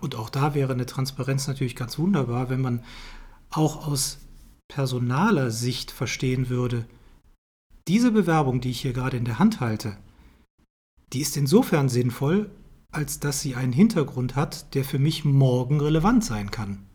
Und 0.00 0.14
auch 0.14 0.30
da 0.30 0.54
wäre 0.54 0.72
eine 0.72 0.86
Transparenz 0.86 1.48
natürlich 1.48 1.76
ganz 1.76 1.98
wunderbar, 1.98 2.48
wenn 2.48 2.60
man 2.60 2.82
auch 3.50 3.86
aus 3.86 4.18
personaler 4.70 5.50
Sicht 5.50 5.90
verstehen 5.90 6.48
würde, 6.48 6.86
diese 7.88 8.12
Bewerbung, 8.12 8.60
die 8.60 8.70
ich 8.70 8.80
hier 8.80 8.92
gerade 8.92 9.16
in 9.16 9.24
der 9.24 9.40
Hand 9.40 9.60
halte, 9.60 9.96
die 11.12 11.20
ist 11.20 11.36
insofern 11.36 11.88
sinnvoll, 11.88 12.50
als 12.92 13.18
dass 13.18 13.40
sie 13.40 13.56
einen 13.56 13.72
Hintergrund 13.72 14.36
hat, 14.36 14.74
der 14.74 14.84
für 14.84 15.00
mich 15.00 15.24
morgen 15.24 15.80
relevant 15.80 16.24
sein 16.24 16.50
kann. 16.52 16.86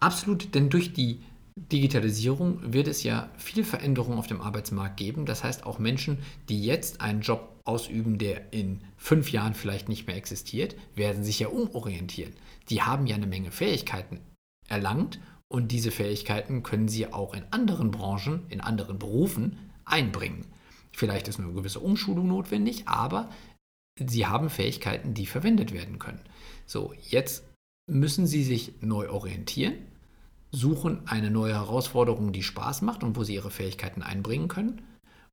Absolut, 0.00 0.54
denn 0.54 0.70
durch 0.70 0.94
die 0.94 1.20
Digitalisierung 1.54 2.72
wird 2.72 2.88
es 2.88 3.02
ja 3.02 3.28
viel 3.36 3.62
Veränderung 3.62 4.16
auf 4.16 4.26
dem 4.26 4.40
Arbeitsmarkt 4.40 4.96
geben. 4.96 5.26
Das 5.26 5.44
heißt, 5.44 5.66
auch 5.66 5.78
Menschen, 5.78 6.18
die 6.48 6.64
jetzt 6.64 7.02
einen 7.02 7.20
Job 7.20 7.60
ausüben, 7.64 8.16
der 8.16 8.54
in 8.54 8.80
fünf 8.96 9.30
Jahren 9.32 9.52
vielleicht 9.52 9.90
nicht 9.90 10.06
mehr 10.06 10.16
existiert, 10.16 10.76
werden 10.94 11.24
sich 11.24 11.40
ja 11.40 11.48
umorientieren. 11.48 12.32
Die 12.70 12.80
haben 12.80 13.06
ja 13.06 13.16
eine 13.16 13.26
Menge 13.26 13.50
Fähigkeiten 13.50 14.20
erlangt 14.68 15.20
und 15.52 15.70
diese 15.70 15.90
Fähigkeiten 15.90 16.62
können 16.62 16.88
sie 16.88 17.12
auch 17.12 17.34
in 17.34 17.44
anderen 17.50 17.90
Branchen, 17.90 18.46
in 18.48 18.62
anderen 18.62 18.98
Berufen 18.98 19.58
einbringen. 19.84 20.46
Vielleicht 20.92 21.28
ist 21.28 21.38
eine 21.38 21.52
gewisse 21.52 21.80
Umschulung 21.80 22.26
notwendig, 22.26 22.88
aber 22.88 23.28
sie 23.98 24.26
haben 24.26 24.48
Fähigkeiten, 24.48 25.12
die 25.12 25.26
verwendet 25.26 25.72
werden 25.72 25.98
können. 25.98 26.20
So, 26.64 26.94
jetzt 27.02 27.44
müssen 27.86 28.26
sie 28.26 28.44
sich 28.44 28.72
neu 28.80 29.10
orientieren, 29.10 29.74
suchen 30.52 31.02
eine 31.06 31.30
neue 31.30 31.54
Herausforderung, 31.54 32.32
die 32.32 32.42
Spaß 32.42 32.80
macht 32.80 33.04
und 33.04 33.16
wo 33.16 33.22
sie 33.22 33.34
ihre 33.34 33.50
Fähigkeiten 33.50 34.02
einbringen 34.02 34.48
können 34.48 34.80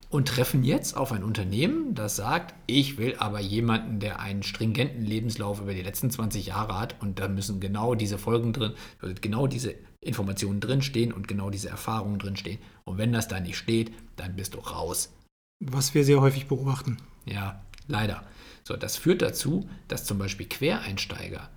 und 0.10 0.28
treffen 0.28 0.66
jetzt 0.66 0.98
auf 0.98 1.14
ein 1.14 1.24
Unternehmen, 1.24 1.96
das 1.96 2.18
sagt, 2.18 2.56
ich 2.68 2.98
will 2.98 3.16
aber 3.20 3.40
jemanden, 3.40 4.02
der 4.02 4.20
einen 4.20 4.44
stringenten 4.44 5.06
Lebenslauf 5.06 5.62
über 5.62 5.74
die 5.74 5.84
letzten 5.84 6.12
20 6.12 6.48
Jahre 6.48 6.78
hat 6.78 7.02
und 7.02 7.20
da 7.20 7.30
müssen 7.30 7.62
genau 7.62 7.96
diese 7.96 8.18
Folgen 8.18 8.52
drin, 8.52 8.74
also 9.02 9.16
genau 9.22 9.48
diese 9.48 9.76
Informationen 10.02 10.62
drinstehen 10.62 11.12
und 11.12 11.28
genau 11.28 11.50
diese 11.50 11.70
Erfahrungen 11.70 12.20
drinstehen. 12.20 12.60
Und 12.86 12.98
wenn 12.98 13.12
das 13.12 13.28
da 13.28 13.40
nicht 13.40 13.58
steht, 13.58 13.92
dann 14.16 14.36
bist 14.36 14.54
du 14.54 14.60
raus. 14.60 15.14
Was 15.60 15.94
wir 15.94 16.06
sehr 16.06 16.22
häufig 16.22 16.48
beobachten. 16.48 16.98
Ja, 17.26 17.62
leider. 17.88 18.24
So, 18.64 18.78
das 18.78 18.96
führt 18.98 19.22
dazu, 19.22 19.70
dass 19.88 20.06
zum 20.06 20.18
Beispiel 20.18 20.48
Quereinsteiger 20.48 21.50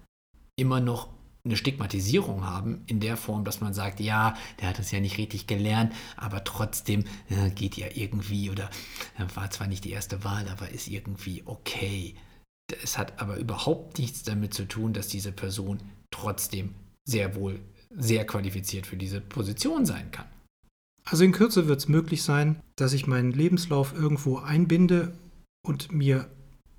immer 0.57 0.81
noch 0.81 1.09
eine 1.45 1.57
Stigmatisierung 1.57 2.45
haben 2.45 2.83
in 2.87 3.01
der 3.01 3.17
Form, 3.17 3.45
dass 3.45 3.61
man 3.61 3.75
sagt, 3.75 3.99
ja, 3.99 4.37
der 4.61 4.69
hat 4.69 4.79
es 4.79 4.93
ja 4.93 5.01
nicht 5.01 5.19
richtig 5.19 5.47
gelernt, 5.47 5.93
aber 6.17 6.45
trotzdem 6.45 7.05
äh, 7.29 7.51
geht 7.51 7.77
ja 7.77 7.89
irgendwie 7.93 8.49
oder 8.49 8.71
äh, 9.19 9.25
war 9.35 9.51
zwar 9.51 9.67
nicht 9.67 9.85
die 9.85 9.91
erste 9.91 10.23
Wahl, 10.23 10.49
aber 10.49 10.69
ist 10.69 10.87
irgendwie 10.87 11.43
okay. 11.45 12.15
Es 12.83 12.97
hat 12.97 13.21
aber 13.21 13.37
überhaupt 13.37 13.99
nichts 13.99 14.23
damit 14.23 14.55
zu 14.55 14.67
tun, 14.67 14.93
dass 14.93 15.09
diese 15.09 15.33
Person 15.33 15.79
trotzdem 16.13 16.75
sehr 17.05 17.35
wohl 17.35 17.61
sehr 17.97 18.27
qualifiziert 18.27 18.87
für 18.87 18.97
diese 18.97 19.21
Position 19.21 19.85
sein 19.87 20.11
kann. 20.11 20.27
Also 21.05 21.25
in 21.25 21.33
Kürze 21.33 21.67
wird 21.69 21.81
es 21.81 21.89
möglich 21.89 22.23
sein, 22.23 22.61
dass 22.77 22.93
ich 22.93 23.07
meinen 23.07 23.33
Lebenslauf 23.33 23.93
irgendwo 23.93 24.39
einbinde 24.39 25.17
und 25.67 25.91
mir 25.93 26.31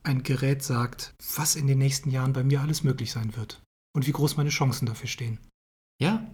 ein 0.04 0.24
Gerät 0.24 0.64
sagt, 0.64 1.14
was 1.36 1.56
in 1.56 1.68
den 1.68 1.78
nächsten 1.78 2.10
Jahren 2.10 2.34
bei 2.34 2.44
mir 2.44 2.62
alles 2.62 2.84
möglich 2.84 3.12
sein 3.12 3.36
wird 3.36 3.62
und 3.96 4.08
wie 4.08 4.12
groß 4.12 4.38
meine 4.38 4.50
Chancen 4.50 4.86
dafür 4.86 5.08
stehen. 5.08 5.40
Ja, 6.02 6.26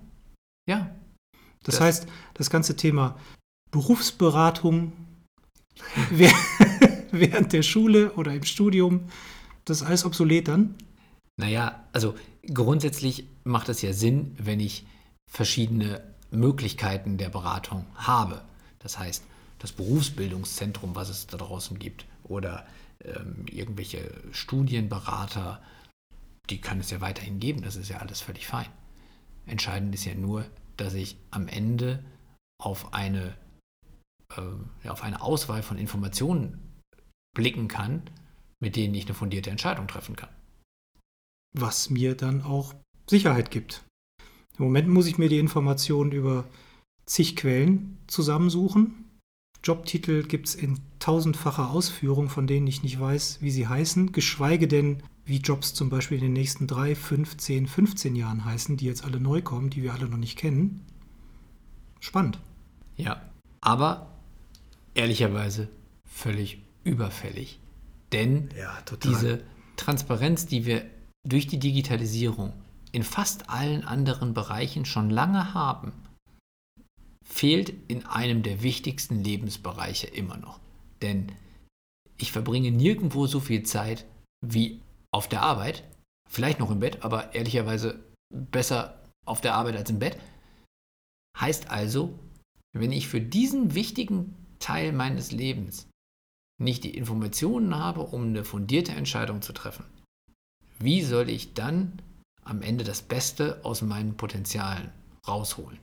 ja, 0.69 0.95
Das, 1.63 1.75
Das- 1.75 1.81
heißt, 1.81 2.07
das 2.35 2.49
ganze 2.49 2.75
Thema 2.75 3.19
Berufsberatung 3.71 4.93
wäh- 6.11 6.31
während 7.11 7.53
der 7.53 7.63
Schule 7.63 8.13
oder 8.13 8.33
im 8.33 8.43
Studium, 8.43 9.09
das 9.65 9.81
ist 9.81 9.87
alles 9.87 10.05
obsolet 10.05 10.47
dann. 10.47 10.75
Naja, 11.39 11.85
also 11.93 12.15
grundsätzlich 12.53 13.25
macht 13.45 13.69
es 13.69 13.81
ja 13.81 13.93
Sinn, 13.93 14.35
wenn 14.37 14.59
ich 14.59 14.85
verschiedene 15.25 16.03
Möglichkeiten 16.31 17.17
der 17.17 17.29
Beratung 17.29 17.85
habe. 17.95 18.41
Das 18.79 18.99
heißt, 18.99 19.23
das 19.57 19.71
Berufsbildungszentrum, 19.71 20.95
was 20.95 21.07
es 21.07 21.27
da 21.27 21.37
draußen 21.37 21.79
gibt, 21.79 22.05
oder 22.25 22.67
ähm, 23.05 23.45
irgendwelche 23.49 24.11
Studienberater, 24.33 25.61
die 26.49 26.59
kann 26.59 26.81
es 26.81 26.91
ja 26.91 26.99
weiterhin 26.99 27.39
geben, 27.39 27.61
das 27.61 27.77
ist 27.77 27.87
ja 27.87 27.99
alles 27.99 28.19
völlig 28.19 28.45
fein. 28.45 28.67
Entscheidend 29.45 29.95
ist 29.95 30.03
ja 30.03 30.15
nur, 30.15 30.45
dass 30.75 30.93
ich 30.93 31.15
am 31.31 31.47
Ende 31.47 32.03
auf 32.61 32.93
eine, 32.93 33.33
ähm, 34.35 34.71
ja, 34.83 34.91
auf 34.91 35.03
eine 35.03 35.21
Auswahl 35.21 35.63
von 35.63 35.77
Informationen 35.77 36.59
blicken 37.33 37.69
kann, 37.69 38.01
mit 38.59 38.75
denen 38.75 38.93
ich 38.93 39.05
eine 39.05 39.13
fundierte 39.13 39.51
Entscheidung 39.51 39.87
treffen 39.87 40.17
kann. 40.17 40.29
Was 41.53 41.89
mir 41.89 42.15
dann 42.15 42.41
auch 42.41 42.73
Sicherheit 43.07 43.51
gibt. 43.51 43.83
Im 44.57 44.65
Moment 44.65 44.87
muss 44.87 45.07
ich 45.07 45.17
mir 45.17 45.29
die 45.29 45.39
Informationen 45.39 46.11
über 46.11 46.45
zig 47.05 47.35
Quellen 47.35 47.97
zusammensuchen. 48.07 49.05
Jobtitel 49.63 50.23
gibt 50.23 50.47
es 50.47 50.55
in 50.55 50.79
tausendfacher 50.99 51.69
Ausführung, 51.71 52.29
von 52.29 52.47
denen 52.47 52.67
ich 52.67 52.83
nicht 52.83 52.99
weiß, 52.99 53.39
wie 53.41 53.51
sie 53.51 53.67
heißen, 53.67 54.11
geschweige 54.11 54.67
denn, 54.67 55.03
wie 55.25 55.37
Jobs 55.37 55.73
zum 55.73 55.89
Beispiel 55.89 56.17
in 56.17 56.23
den 56.23 56.33
nächsten 56.33 56.67
drei, 56.67 56.95
fünf, 56.95 57.37
zehn, 57.37 57.67
15 57.67 58.15
Jahren 58.15 58.45
heißen, 58.45 58.77
die 58.77 58.85
jetzt 58.85 59.03
alle 59.03 59.19
neu 59.19 59.41
kommen, 59.41 59.69
die 59.69 59.83
wir 59.83 59.93
alle 59.93 60.07
noch 60.07 60.17
nicht 60.17 60.37
kennen. 60.37 60.85
Spannend. 61.99 62.39
Ja, 62.95 63.21
aber 63.61 64.13
ehrlicherweise 64.93 65.69
völlig 66.05 66.61
überfällig. 66.83 67.59
Denn 68.11 68.49
Ja, 68.57 68.77
diese 69.03 69.43
Transparenz, 69.75 70.45
die 70.45 70.65
wir 70.65 70.83
durch 71.27 71.47
die 71.47 71.59
Digitalisierung 71.59 72.53
in 72.91 73.03
fast 73.03 73.49
allen 73.49 73.83
anderen 73.83 74.33
Bereichen 74.33 74.85
schon 74.85 75.09
lange 75.09 75.53
haben, 75.53 75.93
fehlt 77.23 77.73
in 77.87 78.05
einem 78.05 78.41
der 78.41 78.63
wichtigsten 78.63 79.23
Lebensbereiche 79.23 80.07
immer 80.07 80.37
noch. 80.37 80.59
Denn 81.01 81.31
ich 82.17 82.31
verbringe 82.31 82.71
nirgendwo 82.71 83.27
so 83.27 83.39
viel 83.39 83.63
Zeit 83.63 84.05
wie 84.45 84.81
auf 85.11 85.29
der 85.29 85.41
Arbeit, 85.41 85.83
vielleicht 86.29 86.59
noch 86.59 86.71
im 86.71 86.79
Bett, 86.79 87.03
aber 87.03 87.33
ehrlicherweise 87.35 88.03
besser 88.33 89.03
auf 89.25 89.41
der 89.41 89.55
Arbeit 89.55 89.75
als 89.75 89.89
im 89.89 89.99
Bett. 89.99 90.17
Heißt 91.39 91.69
also, 91.69 92.17
wenn 92.73 92.91
ich 92.91 93.07
für 93.07 93.21
diesen 93.21 93.75
wichtigen 93.75 94.35
Teil 94.59 94.91
meines 94.91 95.31
Lebens 95.31 95.87
nicht 96.61 96.83
die 96.83 96.95
Informationen 96.95 97.75
habe, 97.75 98.01
um 98.01 98.23
eine 98.23 98.43
fundierte 98.43 98.91
Entscheidung 98.91 99.41
zu 99.41 99.53
treffen, 99.53 99.85
wie 100.79 101.01
soll 101.01 101.29
ich 101.29 101.53
dann 101.53 102.01
am 102.43 102.61
Ende 102.61 102.83
das 102.83 103.01
Beste 103.01 103.59
aus 103.63 103.81
meinen 103.81 104.15
Potenzialen 104.15 104.89
rausholen? 105.27 105.77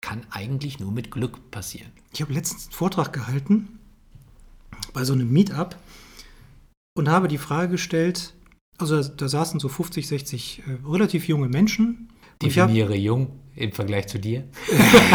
Kann 0.00 0.26
eigentlich 0.30 0.78
nur 0.78 0.92
mit 0.92 1.10
Glück 1.10 1.50
passieren. 1.50 1.90
Ich 2.12 2.20
habe 2.20 2.32
letztens 2.32 2.66
einen 2.66 2.74
Vortrag 2.74 3.12
gehalten 3.12 3.78
bei 4.92 5.04
so 5.04 5.12
einem 5.12 5.32
Meetup 5.32 5.76
und 6.96 7.08
habe 7.08 7.28
die 7.28 7.38
Frage 7.38 7.72
gestellt, 7.72 8.34
also 8.78 9.02
da, 9.02 9.08
da 9.08 9.28
saßen 9.28 9.60
so 9.60 9.68
50, 9.68 10.06
60 10.06 10.62
äh, 10.66 10.88
relativ 10.88 11.26
junge 11.28 11.48
Menschen. 11.48 12.08
Definiere 12.42 12.96
jung 12.96 13.40
im 13.56 13.72
Vergleich 13.72 14.08
zu 14.08 14.18
dir. 14.18 14.44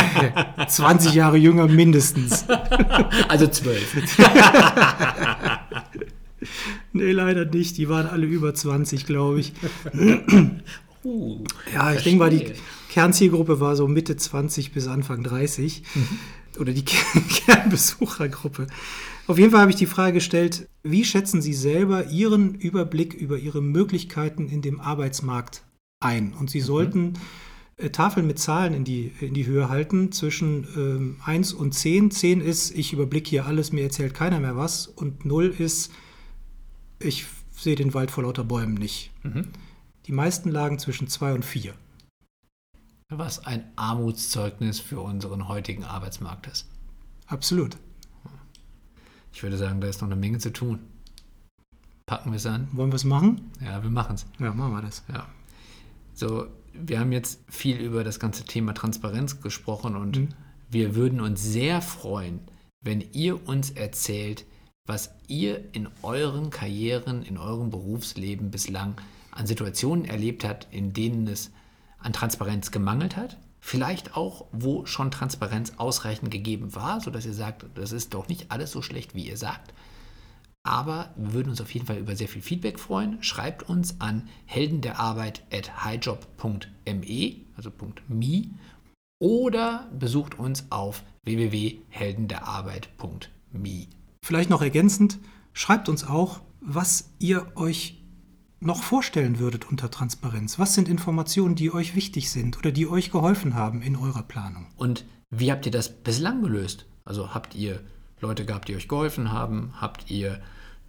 20 0.67 1.13
Jahre 1.13 1.37
jünger 1.37 1.67
mindestens. 1.67 2.45
Also 3.27 3.47
zwölf. 3.47 3.95
Nee, 6.93 7.11
leider 7.11 7.45
nicht. 7.45 7.77
Die 7.77 7.89
waren 7.89 8.07
alle 8.07 8.25
über 8.25 8.53
20, 8.53 9.05
glaube 9.05 9.39
ich. 9.39 9.53
Uh, 11.01 11.45
Ja, 11.73 11.93
ich 11.93 12.03
denke 12.03 12.19
mal, 12.19 12.29
die 12.29 12.51
Kernzielgruppe 12.89 13.61
war 13.61 13.77
so 13.77 13.87
Mitte 13.87 14.17
20 14.17 14.73
bis 14.73 14.87
Anfang 14.87 15.23
30. 15.23 15.83
Oder 16.59 16.73
die 16.73 16.83
Kernbesuchergruppe. 17.45 18.67
Auf 19.27 19.37
jeden 19.37 19.51
Fall 19.51 19.61
habe 19.61 19.71
ich 19.71 19.77
die 19.77 19.85
Frage 19.85 20.13
gestellt, 20.13 20.67
wie 20.83 21.05
schätzen 21.05 21.41
Sie 21.41 21.53
selber 21.53 22.07
Ihren 22.07 22.55
Überblick 22.55 23.13
über 23.13 23.37
Ihre 23.37 23.61
Möglichkeiten 23.61 24.49
in 24.49 24.61
dem 24.61 24.81
Arbeitsmarkt 24.81 25.63
ein? 26.01 26.33
Und 26.33 26.49
Sie 26.49 26.59
sollten 26.59 27.13
äh, 27.77 27.91
Tafeln 27.91 28.27
mit 28.27 28.39
Zahlen 28.39 28.73
in 28.73 28.83
die, 28.83 29.11
in 29.21 29.33
die 29.33 29.45
Höhe 29.45 29.69
halten 29.69 30.11
zwischen 30.11 30.67
ähm, 30.75 31.15
1 31.23 31.53
und 31.53 31.73
10. 31.73 32.11
10 32.11 32.41
ist, 32.41 32.71
ich 32.77 32.91
überblicke 32.91 33.29
hier 33.29 33.45
alles, 33.45 33.71
mir 33.71 33.83
erzählt 33.83 34.13
keiner 34.13 34.39
mehr 34.39 34.57
was. 34.57 34.87
Und 34.87 35.25
0 35.25 35.53
ist, 35.57 35.91
ich 36.99 37.25
sehe 37.51 37.75
den 37.75 37.93
Wald 37.93 38.11
vor 38.11 38.23
lauter 38.23 38.43
Bäumen 38.43 38.73
nicht. 38.75 39.11
Mhm. 39.23 39.49
Die 40.05 40.11
meisten 40.11 40.49
lagen 40.49 40.79
zwischen 40.79 41.07
2 41.07 41.33
und 41.33 41.45
4. 41.45 41.73
Was 43.09 43.45
ein 43.45 43.63
Armutszeugnis 43.75 44.79
für 44.79 45.01
unseren 45.01 45.47
heutigen 45.47 45.83
Arbeitsmarkt 45.83 46.47
ist. 46.47 46.67
Absolut. 47.27 47.77
Ich 49.33 49.43
würde 49.43 49.57
sagen, 49.57 49.81
da 49.81 49.87
ist 49.87 50.01
noch 50.01 50.07
eine 50.07 50.15
Menge 50.15 50.37
zu 50.39 50.51
tun. 50.51 50.79
Packen 52.05 52.31
wir 52.31 52.37
es 52.37 52.45
an? 52.45 52.67
Wollen 52.71 52.91
wir 52.91 52.95
es 52.95 53.03
machen? 53.03 53.51
Ja, 53.63 53.83
wir 53.83 53.89
machen 53.89 54.15
es. 54.15 54.25
Ja, 54.39 54.53
machen 54.53 54.73
wir 54.73 54.81
das. 54.81 55.03
Ja. 55.11 55.27
So, 56.13 56.47
wir 56.73 56.99
haben 56.99 57.11
jetzt 57.11 57.39
viel 57.47 57.77
über 57.77 58.03
das 58.03 58.19
ganze 58.19 58.45
Thema 58.45 58.73
Transparenz 58.73 59.41
gesprochen 59.41 59.95
und 59.95 60.17
Mhm. 60.17 60.29
wir 60.69 60.95
würden 60.95 61.21
uns 61.21 61.43
sehr 61.43 61.81
freuen, 61.81 62.39
wenn 62.81 63.01
ihr 63.01 63.47
uns 63.47 63.71
erzählt, 63.71 64.45
was 64.89 65.11
ihr 65.27 65.63
in 65.73 65.87
euren 66.01 66.49
Karrieren, 66.49 67.21
in 67.21 67.37
eurem 67.37 67.69
Berufsleben 67.69 68.49
bislang 68.49 68.95
an 69.31 69.45
Situationen 69.45 70.05
erlebt 70.05 70.43
habt, 70.43 70.67
in 70.71 70.93
denen 70.93 71.27
es 71.27 71.51
an 71.99 72.11
Transparenz 72.11 72.71
gemangelt 72.71 73.15
hat. 73.15 73.37
Vielleicht 73.59 74.17
auch, 74.17 74.47
wo 74.51 74.87
schon 74.87 75.11
Transparenz 75.11 75.73
ausreichend 75.77 76.31
gegeben 76.31 76.73
war, 76.73 77.01
sodass 77.01 77.27
ihr 77.27 77.35
sagt, 77.35 77.67
das 77.75 77.91
ist 77.91 78.15
doch 78.15 78.29
nicht 78.29 78.51
alles 78.51 78.71
so 78.71 78.81
schlecht, 78.81 79.13
wie 79.13 79.27
ihr 79.27 79.37
sagt. 79.37 79.75
Aber 80.63 81.13
wir 81.15 81.33
würden 81.33 81.49
uns 81.49 81.61
auf 81.61 81.71
jeden 81.71 81.85
Fall 81.85 81.99
über 81.99 82.15
sehr 82.15 82.27
viel 82.27 82.41
Feedback 82.41 82.79
freuen. 82.79 83.21
Schreibt 83.21 83.69
uns 83.69 84.01
an 84.01 84.27
heldenderarbeit 84.45 85.43
at 85.53 85.85
highjob.me, 85.85 87.35
also 87.55 87.71
.me, 88.07 88.45
oder 89.21 89.87
besucht 89.97 90.39
uns 90.39 90.65
auf 90.71 91.03
www.heldenderarbeit.me. 91.25 93.98
Vielleicht 94.25 94.49
noch 94.49 94.61
ergänzend, 94.61 95.19
schreibt 95.53 95.89
uns 95.89 96.03
auch, 96.03 96.41
was 96.61 97.11
ihr 97.19 97.51
euch 97.55 98.03
noch 98.59 98.83
vorstellen 98.83 99.39
würdet 99.39 99.69
unter 99.69 99.89
Transparenz. 99.89 100.59
Was 100.59 100.73
sind 100.73 100.89
Informationen, 100.89 101.55
die 101.55 101.71
euch 101.71 101.95
wichtig 101.95 102.29
sind 102.29 102.57
oder 102.57 102.71
die 102.71 102.87
euch 102.87 103.11
geholfen 103.11 103.55
haben 103.55 103.81
in 103.81 103.95
eurer 103.95 104.23
Planung? 104.23 104.67
Und 104.75 105.05
wie 105.29 105.51
habt 105.51 105.65
ihr 105.65 105.71
das 105.71 106.03
bislang 106.03 106.41
gelöst? 106.41 106.85
Also 107.05 107.33
habt 107.33 107.55
ihr 107.55 107.81
Leute 108.19 108.45
gehabt, 108.45 108.67
die 108.67 108.75
euch 108.75 108.87
geholfen 108.87 109.31
haben? 109.31 109.73
Habt 109.79 110.11
ihr 110.11 110.41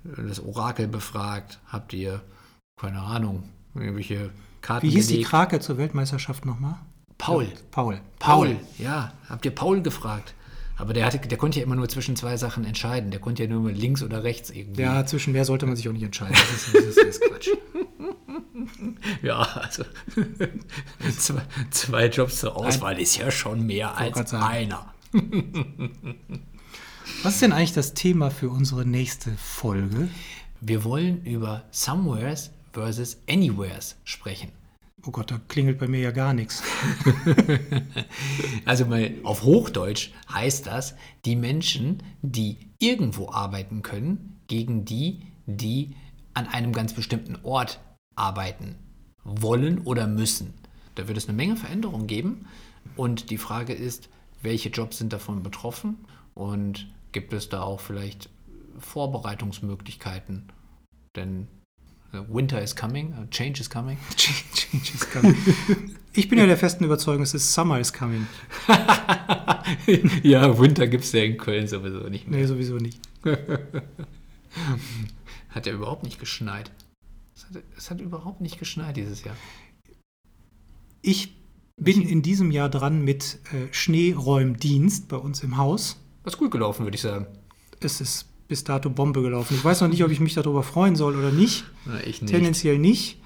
äh, 0.04 0.22
das 0.26 0.40
Orakel 0.40 0.88
befragt? 0.88 1.60
Habt 1.66 1.92
ihr, 1.92 2.22
keine 2.76 3.00
Ahnung, 3.00 3.44
irgendwelche 3.74 4.30
Karten 4.60 4.86
Wie 4.86 4.90
hieß 4.90 5.06
die 5.06 5.14
gelegt? 5.14 5.30
Krake 5.30 5.60
zur 5.60 5.78
Weltmeisterschaft 5.78 6.44
nochmal? 6.44 6.78
Paul. 7.18 7.44
Ja, 7.44 7.50
Paul. 7.70 8.00
Paul, 8.18 8.56
ja. 8.78 9.12
Habt 9.28 9.44
ihr 9.44 9.54
Paul 9.54 9.82
gefragt? 9.82 10.34
Aber 10.80 10.94
der, 10.94 11.04
hatte, 11.04 11.18
der 11.18 11.38
konnte 11.38 11.58
ja 11.58 11.64
immer 11.64 11.76
nur 11.76 11.88
zwischen 11.88 12.16
zwei 12.16 12.36
Sachen 12.36 12.64
entscheiden. 12.64 13.10
Der 13.10 13.20
konnte 13.20 13.44
ja 13.44 13.48
nur 13.48 13.70
links 13.70 14.02
oder 14.02 14.24
rechts 14.24 14.50
irgendwie. 14.50 14.82
Ja, 14.82 15.04
zwischen 15.04 15.32
mehr 15.32 15.44
sollte 15.44 15.66
man 15.66 15.76
sich 15.76 15.88
auch 15.88 15.92
nicht 15.92 16.02
entscheiden. 16.02 16.34
Das 16.34 16.52
ist, 16.52 16.74
das 16.74 16.84
ist, 16.84 16.96
das 16.96 17.06
ist 17.06 17.20
Quatsch. 17.22 17.48
Ja, 19.22 19.40
also 19.40 19.84
zwei, 21.18 21.42
zwei 21.70 22.06
Jobs 22.06 22.40
zur 22.40 22.56
Auswahl 22.56 23.00
ist 23.00 23.16
ja 23.16 23.30
schon 23.30 23.66
mehr 23.66 23.96
als 23.96 24.32
einer. 24.34 24.94
Was 27.22 27.34
ist 27.34 27.42
denn 27.42 27.52
eigentlich 27.52 27.72
das 27.72 27.94
Thema 27.94 28.30
für 28.30 28.48
unsere 28.48 28.86
nächste 28.86 29.32
Folge? 29.32 30.08
Wir 30.60 30.84
wollen 30.84 31.24
über 31.24 31.64
Somewheres 31.70 32.50
versus 32.72 33.18
Anywheres 33.28 33.96
sprechen. 34.04 34.52
Oh 35.06 35.10
Gott, 35.12 35.30
da 35.30 35.40
klingelt 35.48 35.78
bei 35.78 35.88
mir 35.88 36.00
ja 36.00 36.10
gar 36.10 36.34
nichts. 36.34 36.62
Also 38.64 38.84
mal 38.86 39.14
auf 39.24 39.42
Hochdeutsch 39.42 40.10
heißt 40.32 40.66
das, 40.66 40.94
die 41.24 41.34
Menschen, 41.34 42.02
die 42.22 42.58
irgendwo 42.78 43.30
arbeiten 43.30 43.82
können, 43.82 44.40
gegen 44.46 44.84
die, 44.84 45.22
die 45.46 45.96
an 46.34 46.46
einem 46.46 46.72
ganz 46.72 46.92
bestimmten 46.92 47.36
Ort 47.42 47.80
arbeiten 48.14 48.76
wollen 49.24 49.80
oder 49.80 50.06
müssen. 50.06 50.54
Da 50.94 51.08
wird 51.08 51.18
es 51.18 51.28
eine 51.28 51.36
Menge 51.36 51.56
Veränderungen 51.56 52.06
geben 52.06 52.46
und 52.96 53.30
die 53.30 53.38
Frage 53.38 53.72
ist, 53.72 54.08
welche 54.42 54.68
Jobs 54.68 54.98
sind 54.98 55.12
davon 55.12 55.42
betroffen 55.42 55.96
und 56.34 56.88
gibt 57.12 57.32
es 57.32 57.48
da 57.48 57.62
auch 57.62 57.80
vielleicht 57.80 58.28
Vorbereitungsmöglichkeiten? 58.78 60.52
Denn 61.16 61.48
Winter 62.12 62.60
is 62.60 62.74
coming, 62.74 63.12
uh, 63.12 63.26
change 63.30 63.60
is 63.60 63.70
coming. 63.70 63.96
Change 64.16 64.94
is 64.94 65.08
coming. 65.10 65.36
Ich 66.12 66.28
bin 66.28 66.38
ja 66.38 66.46
der 66.46 66.56
festen 66.56 66.82
Überzeugung, 66.84 67.22
es 67.22 67.34
ist 67.34 67.54
Summer 67.54 67.78
is 67.78 67.92
coming. 67.92 68.26
ja, 70.24 70.58
Winter 70.58 70.88
gibt 70.88 71.04
es 71.04 71.12
ja 71.12 71.22
in 71.22 71.36
Köln 71.36 71.68
sowieso 71.68 72.08
nicht 72.08 72.28
mehr. 72.28 72.40
Nee, 72.40 72.46
sowieso 72.46 72.78
nicht. 72.78 72.98
Hat 75.50 75.66
ja 75.66 75.72
überhaupt 75.72 76.02
nicht 76.02 76.18
geschneit. 76.18 76.72
Es 77.36 77.44
hat, 77.44 77.62
es 77.76 77.90
hat 77.90 78.00
überhaupt 78.00 78.40
nicht 78.40 78.58
geschneit 78.58 78.96
dieses 78.96 79.22
Jahr. 79.24 79.36
Ich 81.02 81.36
bin 81.76 82.02
in 82.02 82.22
diesem 82.22 82.50
Jahr 82.50 82.68
dran 82.68 83.02
mit 83.02 83.38
äh, 83.52 83.72
Schneeräumdienst 83.72 85.08
bei 85.08 85.16
uns 85.16 85.42
im 85.42 85.56
Haus. 85.56 85.96
Was 86.24 86.36
gut 86.36 86.50
gelaufen, 86.50 86.84
würde 86.84 86.96
ich 86.96 87.02
sagen. 87.02 87.26
Es 87.80 88.00
ist 88.00 88.29
bis 88.50 88.64
dato 88.64 88.90
Bombe 88.90 89.22
gelaufen. 89.22 89.54
Ich 89.54 89.64
weiß 89.64 89.80
noch 89.80 89.88
nicht, 89.88 90.02
ob 90.02 90.10
ich 90.10 90.18
mich 90.18 90.34
darüber 90.34 90.64
freuen 90.64 90.96
soll 90.96 91.16
oder 91.16 91.30
nicht. 91.30 91.64
Na, 91.86 92.00
ich 92.00 92.20
nicht. 92.20 92.32
Tendenziell 92.32 92.78
nicht. 92.78 93.22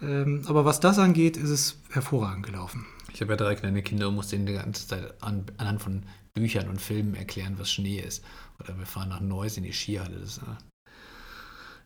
Ähm, 0.00 0.42
aber 0.46 0.64
was 0.64 0.78
das 0.78 1.00
angeht, 1.00 1.36
ist 1.36 1.50
es 1.50 1.80
hervorragend 1.90 2.46
gelaufen. 2.46 2.86
Ich 3.12 3.20
habe 3.20 3.32
ja 3.32 3.36
drei 3.36 3.56
kleine 3.56 3.82
Kinder 3.82 4.08
und 4.08 4.14
muss 4.14 4.28
denen 4.28 4.46
die 4.46 4.52
ganze 4.52 4.86
Zeit 4.86 5.20
an, 5.20 5.44
anhand 5.56 5.82
von 5.82 6.04
Büchern 6.34 6.68
und 6.68 6.80
Filmen 6.80 7.16
erklären, 7.16 7.56
was 7.58 7.72
Schnee 7.72 7.98
ist. 7.98 8.24
Oder 8.60 8.78
wir 8.78 8.86
fahren 8.86 9.08
nach 9.08 9.20
Neuss 9.20 9.56
in 9.56 9.64
die 9.64 9.72
Skihalle. 9.72 10.20
Das 10.20 10.36
ist 10.36 10.38
äh, 10.38 10.90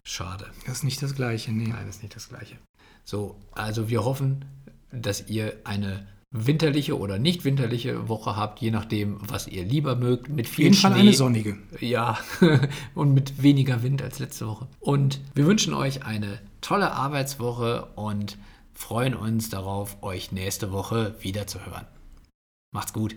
schade. 0.04 0.46
Das 0.66 0.76
ist 0.76 0.84
nicht 0.84 1.02
das 1.02 1.14
Gleiche, 1.14 1.50
nee. 1.52 1.68
Nein, 1.68 1.86
das 1.86 1.96
ist 1.96 2.02
nicht 2.02 2.16
das 2.16 2.28
Gleiche. 2.28 2.58
So, 3.02 3.40
also 3.52 3.88
wir 3.88 4.04
hoffen, 4.04 4.44
dass 4.92 5.26
ihr 5.30 5.56
eine 5.64 6.06
winterliche 6.30 6.98
oder 6.98 7.18
nicht 7.18 7.44
winterliche 7.44 8.08
Woche 8.08 8.36
habt, 8.36 8.60
je 8.60 8.70
nachdem, 8.70 9.18
was 9.28 9.48
ihr 9.48 9.64
lieber 9.64 9.96
mögt, 9.96 10.28
mit 10.28 10.46
viel 10.46 10.64
jeden 10.64 10.76
Fall 10.76 10.92
Schnee. 10.92 11.00
eine 11.00 11.12
sonnige. 11.14 11.58
Ja, 11.80 12.18
und 12.94 13.14
mit 13.14 13.42
weniger 13.42 13.82
Wind 13.82 14.02
als 14.02 14.18
letzte 14.18 14.46
Woche. 14.46 14.68
Und 14.80 15.20
wir 15.34 15.46
wünschen 15.46 15.72
euch 15.72 16.04
eine 16.04 16.40
tolle 16.60 16.92
Arbeitswoche 16.92 17.86
und 17.94 18.36
freuen 18.74 19.14
uns 19.14 19.48
darauf, 19.48 20.02
euch 20.02 20.32
nächste 20.32 20.70
Woche 20.70 21.16
wieder 21.20 21.46
zu 21.46 21.64
hören. 21.64 21.86
Macht's 22.72 22.92
gut. 22.92 23.16